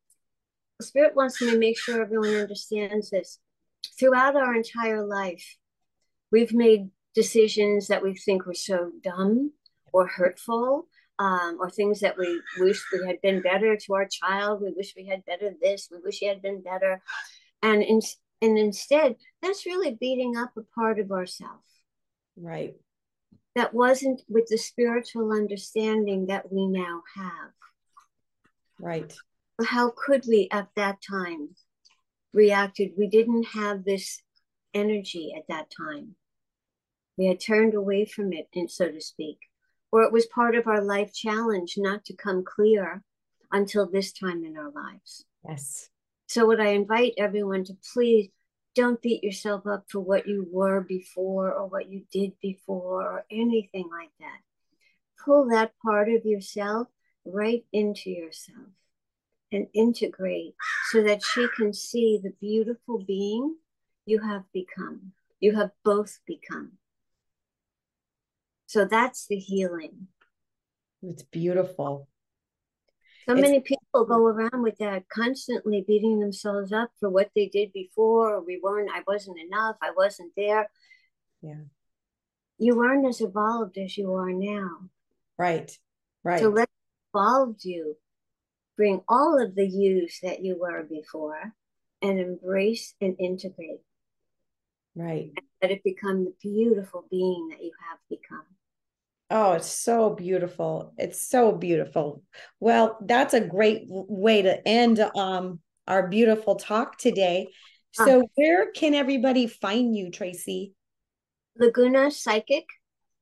Spirit 0.81 1.15
wants 1.15 1.41
me 1.41 1.51
to 1.51 1.57
make 1.57 1.77
sure 1.77 2.01
everyone 2.01 2.35
understands 2.35 3.09
this. 3.09 3.39
Throughout 3.99 4.35
our 4.35 4.55
entire 4.55 5.05
life, 5.05 5.57
we've 6.31 6.53
made 6.53 6.89
decisions 7.13 7.87
that 7.87 8.01
we 8.01 8.15
think 8.15 8.45
were 8.45 8.53
so 8.53 8.91
dumb 9.03 9.51
or 9.91 10.07
hurtful 10.07 10.87
um, 11.19 11.57
or 11.59 11.69
things 11.69 11.99
that 11.99 12.17
we 12.17 12.41
wish 12.57 12.81
we 12.93 13.05
had 13.05 13.21
been 13.21 13.41
better 13.41 13.75
to 13.75 13.93
our 13.93 14.07
child. 14.07 14.61
We 14.61 14.71
wish 14.75 14.93
we 14.95 15.05
had 15.05 15.25
better 15.25 15.53
this. 15.61 15.89
We 15.91 15.99
wish 16.03 16.19
he 16.19 16.27
had 16.27 16.41
been 16.41 16.61
better. 16.61 17.01
And, 17.61 17.83
in, 17.83 17.99
and 18.41 18.57
instead, 18.57 19.17
that's 19.41 19.65
really 19.65 19.97
beating 19.99 20.37
up 20.37 20.51
a 20.57 20.61
part 20.73 20.97
of 20.97 21.11
ourselves. 21.11 21.67
Right. 22.37 22.75
That 23.55 23.73
wasn't 23.73 24.21
with 24.29 24.47
the 24.47 24.57
spiritual 24.57 25.33
understanding 25.33 26.27
that 26.27 26.51
we 26.51 26.67
now 26.67 27.01
have. 27.15 27.51
Right. 28.79 29.13
How 29.65 29.91
could 29.93 30.23
we 30.25 30.47
at 30.51 30.69
that 30.77 30.99
time 31.01 31.49
reacted? 32.33 32.91
We 32.97 33.07
didn't 33.07 33.47
have 33.47 33.83
this 33.83 34.21
energy 34.73 35.33
at 35.35 35.43
that 35.49 35.67
time. 35.75 36.15
We 37.17 37.25
had 37.25 37.41
turned 37.41 37.73
away 37.73 38.05
from 38.05 38.31
it, 38.31 38.47
so 38.69 38.89
to 38.89 39.01
speak 39.01 39.39
or 39.91 40.03
it 40.03 40.11
was 40.11 40.25
part 40.27 40.55
of 40.55 40.67
our 40.67 40.81
life 40.81 41.13
challenge 41.13 41.75
not 41.77 42.05
to 42.05 42.15
come 42.15 42.43
clear 42.43 43.03
until 43.51 43.89
this 43.89 44.11
time 44.11 44.43
in 44.43 44.57
our 44.57 44.71
lives. 44.71 45.25
Yes. 45.47 45.89
So, 46.27 46.45
what 46.45 46.61
I 46.61 46.69
invite 46.69 47.13
everyone 47.17 47.63
to 47.65 47.77
please 47.93 48.29
don't 48.75 49.01
beat 49.01 49.23
yourself 49.23 49.65
up 49.65 49.85
for 49.89 49.99
what 49.99 50.27
you 50.27 50.47
were 50.51 50.81
before 50.81 51.51
or 51.51 51.67
what 51.67 51.89
you 51.89 52.03
did 52.11 52.33
before 52.41 53.01
or 53.01 53.25
anything 53.31 53.89
like 53.91 54.11
that. 54.19 54.39
Pull 55.25 55.49
that 55.49 55.73
part 55.83 56.09
of 56.09 56.25
yourself 56.25 56.87
right 57.25 57.65
into 57.73 58.09
yourself 58.09 58.69
and 59.51 59.67
integrate 59.73 60.53
so 60.91 61.03
that 61.03 61.23
she 61.23 61.47
can 61.57 61.73
see 61.73 62.19
the 62.21 62.33
beautiful 62.39 62.99
being 62.99 63.55
you 64.05 64.19
have 64.21 64.43
become. 64.53 65.11
You 65.39 65.55
have 65.55 65.71
both 65.83 66.19
become. 66.25 66.73
So 68.69 68.85
that's 68.85 69.25
the 69.25 69.37
healing. 69.37 70.09
It's 71.01 71.23
beautiful. 71.23 72.07
So 73.25 73.33
it's, 73.33 73.41
many 73.41 73.61
people 73.61 74.05
go 74.05 74.23
around 74.27 74.61
with 74.61 74.77
that 74.77 75.09
constantly 75.09 75.83
beating 75.87 76.19
themselves 76.19 76.71
up 76.71 76.91
for 76.99 77.09
what 77.09 77.31
they 77.35 77.47
did 77.47 77.73
before, 77.73 78.45
we 78.45 78.59
weren't, 78.61 78.91
I 78.93 79.01
wasn't 79.07 79.39
enough, 79.39 79.77
I 79.81 79.89
wasn't 79.97 80.33
there. 80.37 80.69
Yeah. 81.41 81.63
You 82.59 82.77
weren't 82.77 83.07
as 83.07 83.21
evolved 83.21 83.79
as 83.79 83.97
you 83.97 84.13
are 84.13 84.31
now. 84.31 84.89
Right. 85.39 85.75
Right. 86.23 86.39
So 86.39 86.49
let 86.49 86.69
evolve 87.11 87.55
you. 87.63 87.97
Bring 88.77 89.01
all 89.09 89.43
of 89.43 89.55
the 89.55 89.67
yous 89.67 90.19
that 90.21 90.43
you 90.43 90.59
were 90.59 90.83
before 90.83 91.53
and 92.03 92.19
embrace 92.19 92.93
and 93.01 93.15
integrate. 93.19 93.81
Right. 94.95 95.31
And 95.35 95.45
let 95.59 95.71
it 95.71 95.83
become 95.83 96.25
the 96.25 96.35
beautiful 96.39 97.05
being 97.09 97.47
that 97.49 97.63
you 97.63 97.71
have 97.89 97.97
become. 98.11 98.45
Oh, 99.29 99.53
it's 99.53 99.71
so 99.71 100.09
beautiful. 100.09 100.93
It's 100.97 101.27
so 101.27 101.51
beautiful. 101.51 102.23
Well, 102.59 102.97
that's 103.01 103.33
a 103.33 103.41
great 103.41 103.83
way 103.87 104.41
to 104.41 104.67
end 104.67 104.99
um 104.99 105.59
our 105.87 106.07
beautiful 106.07 106.55
talk 106.55 106.97
today. 106.97 107.47
So, 107.91 108.21
uh, 108.21 108.23
where 108.35 108.71
can 108.71 108.93
everybody 108.93 109.47
find 109.47 109.95
you, 109.95 110.11
Tracy? 110.11 110.73
Laguna 111.57 112.11
Psychic. 112.11 112.65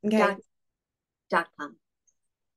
Okay. 0.06 0.18
Dot, 0.18 0.38
dot 1.30 1.48
com. 1.60 1.78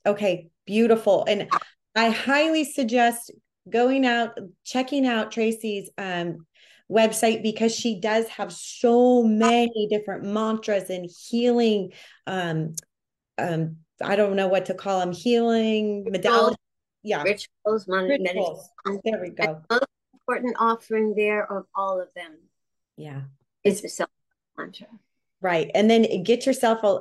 Okay, 0.05 0.49
beautiful. 0.67 1.25
And 1.29 1.49
I 1.95 2.11
highly 2.11 2.65
suggest 2.65 3.31
going 3.69 4.05
out, 4.07 4.39
checking 4.65 5.07
out 5.07 5.31
Tracy's 5.31 5.91
um, 5.99 6.47
website 6.91 7.43
because 7.43 7.75
she 7.75 8.01
does 8.01 8.27
have 8.29 8.53
so 8.53 9.23
many 9.23 9.87
different 9.91 10.25
mantras 10.25 10.91
and 10.91 11.09
healing 11.29 11.93
um, 12.27 12.75
um 13.41 13.77
I 14.03 14.17
don't 14.17 14.37
know 14.37 14.49
what 14.49 14.67
to 14.67 14.75
call 14.75 15.01
them 15.01 15.13
healing 15.13 16.05
modality. 16.11 16.57
Yeah, 17.03 17.23
rituals, 17.23 17.87
rituals. 17.89 18.69
There 19.05 19.21
we 19.23 19.31
go. 19.31 19.63
most 19.71 19.85
important 20.13 20.57
offering 20.59 21.15
there 21.15 21.51
of 21.51 21.65
all 21.75 22.01
of 22.01 22.09
them. 22.15 22.39
Yeah, 22.97 23.23
is 23.65 23.83
the 23.83 23.89
self 23.89 24.11
mantra. 24.57 24.87
Right, 25.43 25.71
and 25.75 25.91
then 25.91 26.23
get 26.23 26.45
yourself 26.45 26.85
a 26.85 27.01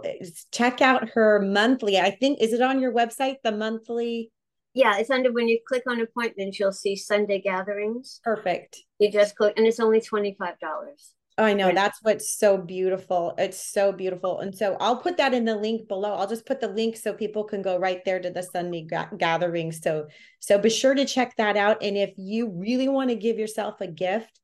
check 0.52 0.82
out 0.82 1.10
her 1.10 1.42
monthly. 1.42 2.00
I 2.00 2.12
think 2.12 2.40
is 2.42 2.54
it 2.54 2.62
on 2.62 2.80
your 2.80 2.94
website 2.94 3.38
the 3.44 3.52
monthly. 3.52 4.32
Yeah, 4.74 4.98
it's 4.98 5.10
under 5.10 5.32
when 5.32 5.48
you 5.48 5.60
click 5.68 5.84
on 5.88 6.00
appointments, 6.00 6.60
you'll 6.60 6.72
see 6.72 6.96
Sunday 6.96 7.42
gatherings. 7.42 8.22
Perfect. 8.24 8.78
You 9.00 9.12
just 9.12 9.36
click, 9.36 9.56
and 9.58 9.68
it's 9.68 9.80
only 9.80 10.00
twenty 10.00 10.36
five 10.40 10.60
dollars. 10.60 11.14
Oh, 11.40 11.46
I 11.46 11.54
know 11.54 11.72
that's 11.74 12.00
what's 12.02 12.38
so 12.38 12.58
beautiful. 12.58 13.34
It's 13.38 13.72
so 13.72 13.94
beautiful. 13.94 14.40
And 14.40 14.54
so 14.54 14.76
I'll 14.82 14.98
put 14.98 15.16
that 15.18 15.34
in 15.34 15.46
the 15.46 15.56
link 15.56 15.88
below. 15.88 16.14
I'll 16.16 16.28
just 16.28 16.46
put 16.46 16.60
the 16.60 16.68
link 16.68 16.98
so 16.98 17.14
people 17.14 17.46
can 17.46 17.62
go 17.62 17.78
right 17.78 18.04
there 18.04 18.20
to 18.20 18.30
the 18.30 18.44
Sunday 18.44 18.82
ga- 18.82 19.08
gathering. 19.18 19.72
So 19.72 20.08
so 20.42 20.60
be 20.60 20.70
sure 20.70 20.94
to 20.94 21.06
check 21.06 21.38
that 21.38 21.56
out 21.56 21.82
and 21.82 21.96
if 21.96 22.10
you 22.18 22.50
really 22.50 22.90
want 22.90 23.10
to 23.10 23.16
give 23.16 23.40
yourself 23.40 23.80
a 23.80 23.88
gift 23.88 24.38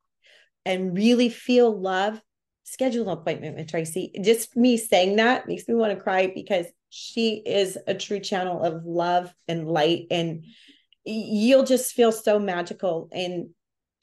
and 0.64 0.96
really 0.96 1.28
feel 1.28 1.78
love, 1.78 2.22
schedule 2.64 3.10
an 3.10 3.18
appointment 3.18 3.58
with 3.58 3.70
Tracy. 3.70 4.14
Just 4.22 4.56
me 4.56 4.78
saying 4.78 5.18
that 5.18 5.50
makes 5.50 5.68
me 5.68 5.76
want 5.76 5.92
to 5.94 6.02
cry 6.02 6.32
because 6.34 6.68
she 6.92 7.44
is 7.46 7.78
a 7.88 7.94
true 7.94 8.22
channel 8.22 8.64
of 8.64 8.86
love 8.86 9.34
and 9.50 9.68
light 9.68 10.08
and 10.12 10.46
you'll 11.04 11.66
just 11.66 11.92
feel 11.92 12.14
so 12.14 12.40
magical 12.40 13.10
and 13.12 13.50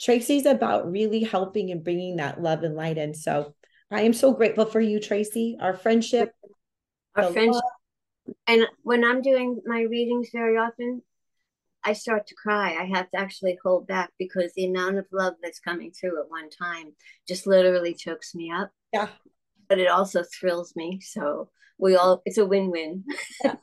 Tracy's 0.02 0.46
about 0.46 0.90
really 0.90 1.22
helping 1.22 1.70
and 1.70 1.84
bringing 1.84 2.16
that 2.16 2.42
love 2.42 2.64
and 2.64 2.74
light 2.74 2.98
in. 2.98 3.14
So 3.14 3.54
I 3.90 4.02
am 4.02 4.12
so 4.12 4.32
grateful 4.32 4.64
for 4.66 4.80
you, 4.80 4.98
Tracy, 4.98 5.56
our 5.60 5.74
friendship. 5.74 6.34
Our 7.14 7.32
friendship. 7.32 7.62
Love. 8.26 8.34
And 8.46 8.66
when 8.82 9.04
I'm 9.04 9.22
doing 9.22 9.60
my 9.64 9.82
readings 9.82 10.30
very 10.32 10.56
often, 10.56 11.02
I 11.84 11.92
start 11.92 12.26
to 12.28 12.34
cry. 12.34 12.74
I 12.74 12.84
have 12.84 13.10
to 13.10 13.18
actually 13.18 13.58
hold 13.62 13.86
back 13.86 14.10
because 14.18 14.52
the 14.54 14.66
amount 14.66 14.98
of 14.98 15.06
love 15.12 15.34
that's 15.42 15.60
coming 15.60 15.92
through 15.92 16.20
at 16.20 16.30
one 16.30 16.48
time 16.50 16.92
just 17.26 17.46
literally 17.46 17.94
chokes 17.94 18.34
me 18.34 18.52
up. 18.52 18.70
Yeah. 18.92 19.08
But 19.68 19.78
it 19.78 19.88
also 19.88 20.22
thrills 20.22 20.74
me. 20.76 21.00
So 21.00 21.48
we 21.78 21.96
all, 21.96 22.22
it's 22.24 22.38
a 22.38 22.46
win 22.46 22.70
win. 22.70 23.04
yeah. 23.44 23.54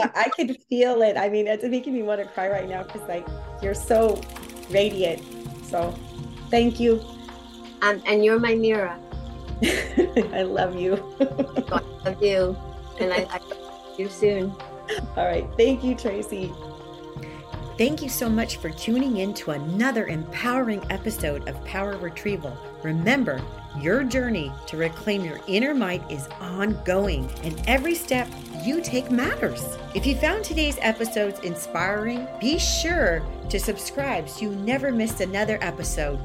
I 0.00 0.28
could 0.34 0.56
feel 0.68 1.02
it. 1.02 1.16
I 1.16 1.28
mean, 1.28 1.46
it's 1.46 1.64
making 1.64 1.94
me 1.94 2.02
want 2.02 2.20
to 2.20 2.26
cry 2.28 2.48
right 2.48 2.68
now 2.68 2.82
because, 2.82 3.02
like, 3.08 3.26
you're 3.62 3.74
so 3.74 4.20
radiant 4.70 5.37
so 5.68 5.94
thank 6.50 6.80
you. 6.80 7.04
Um, 7.82 8.02
and 8.06 8.24
you're 8.24 8.40
my 8.40 8.54
mirror. 8.54 8.98
I 9.62 10.42
love 10.42 10.76
you. 10.76 10.94
I 11.20 11.80
love 12.04 12.22
you. 12.22 12.56
And 13.00 13.12
I, 13.12 13.26
I 13.30 13.38
see 13.38 14.02
you 14.02 14.08
soon. 14.08 14.54
All 15.16 15.26
right. 15.26 15.46
Thank 15.56 15.84
you, 15.84 15.94
Tracy. 15.94 16.52
Thank 17.76 18.02
you 18.02 18.08
so 18.08 18.28
much 18.28 18.56
for 18.56 18.70
tuning 18.70 19.18
in 19.18 19.32
to 19.34 19.52
another 19.52 20.08
empowering 20.08 20.84
episode 20.90 21.48
of 21.48 21.64
Power 21.64 21.96
Retrieval. 21.96 22.56
Remember, 22.82 23.40
your 23.78 24.02
journey 24.02 24.50
to 24.66 24.76
reclaim 24.76 25.24
your 25.24 25.38
inner 25.46 25.74
might 25.74 26.02
is 26.10 26.26
ongoing, 26.40 27.30
and 27.44 27.62
every 27.68 27.94
step 27.94 28.26
you 28.66 28.80
take 28.80 29.10
matters. 29.10 29.76
If 29.94 30.06
you 30.06 30.16
found 30.16 30.44
today's 30.44 30.78
episodes 30.80 31.40
inspiring, 31.40 32.26
be 32.40 32.58
sure 32.58 33.22
to 33.50 33.58
subscribe 33.58 34.28
so 34.28 34.42
you 34.42 34.50
never 34.56 34.90
miss 34.90 35.20
another 35.20 35.58
episode. 35.60 36.18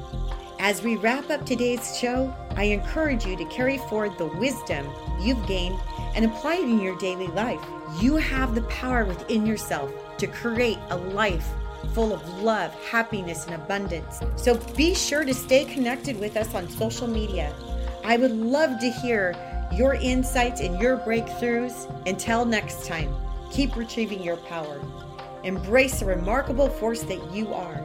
As 0.58 0.82
we 0.82 0.96
wrap 0.96 1.30
up 1.30 1.44
today's 1.44 1.98
show, 1.98 2.34
I 2.56 2.64
encourage 2.64 3.26
you 3.26 3.36
to 3.36 3.44
carry 3.46 3.78
forward 3.78 4.16
the 4.18 4.26
wisdom 4.26 4.88
you've 5.20 5.46
gained 5.46 5.78
and 6.14 6.24
apply 6.24 6.56
it 6.56 6.62
in 6.62 6.80
your 6.80 6.96
daily 6.98 7.26
life. 7.28 7.60
You 8.00 8.16
have 8.16 8.54
the 8.54 8.62
power 8.62 9.04
within 9.04 9.44
yourself 9.44 9.92
to 10.18 10.26
create 10.26 10.78
a 10.90 10.96
life 10.96 11.48
full 11.92 12.12
of 12.12 12.42
love, 12.42 12.72
happiness, 12.84 13.46
and 13.46 13.54
abundance. 13.54 14.20
So 14.36 14.56
be 14.76 14.94
sure 14.94 15.24
to 15.24 15.34
stay 15.34 15.64
connected 15.64 16.18
with 16.18 16.36
us 16.36 16.54
on 16.54 16.68
social 16.68 17.06
media. 17.06 17.54
I 18.04 18.16
would 18.16 18.32
love 18.32 18.80
to 18.80 18.90
hear 18.90 19.34
your 19.72 19.94
insights 19.94 20.60
and 20.60 20.80
your 20.80 20.98
breakthroughs. 20.98 21.88
Until 22.08 22.44
next 22.44 22.86
time, 22.86 23.14
keep 23.50 23.76
retrieving 23.76 24.22
your 24.22 24.36
power. 24.36 24.80
Embrace 25.42 26.00
the 26.00 26.06
remarkable 26.06 26.68
force 26.68 27.02
that 27.02 27.32
you 27.32 27.52
are. 27.52 27.82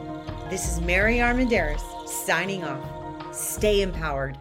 This 0.48 0.72
is 0.72 0.80
Mary 0.80 1.16
Armendarez 1.16 1.82
signing 2.08 2.64
off. 2.64 3.34
Stay 3.34 3.82
empowered. 3.82 4.38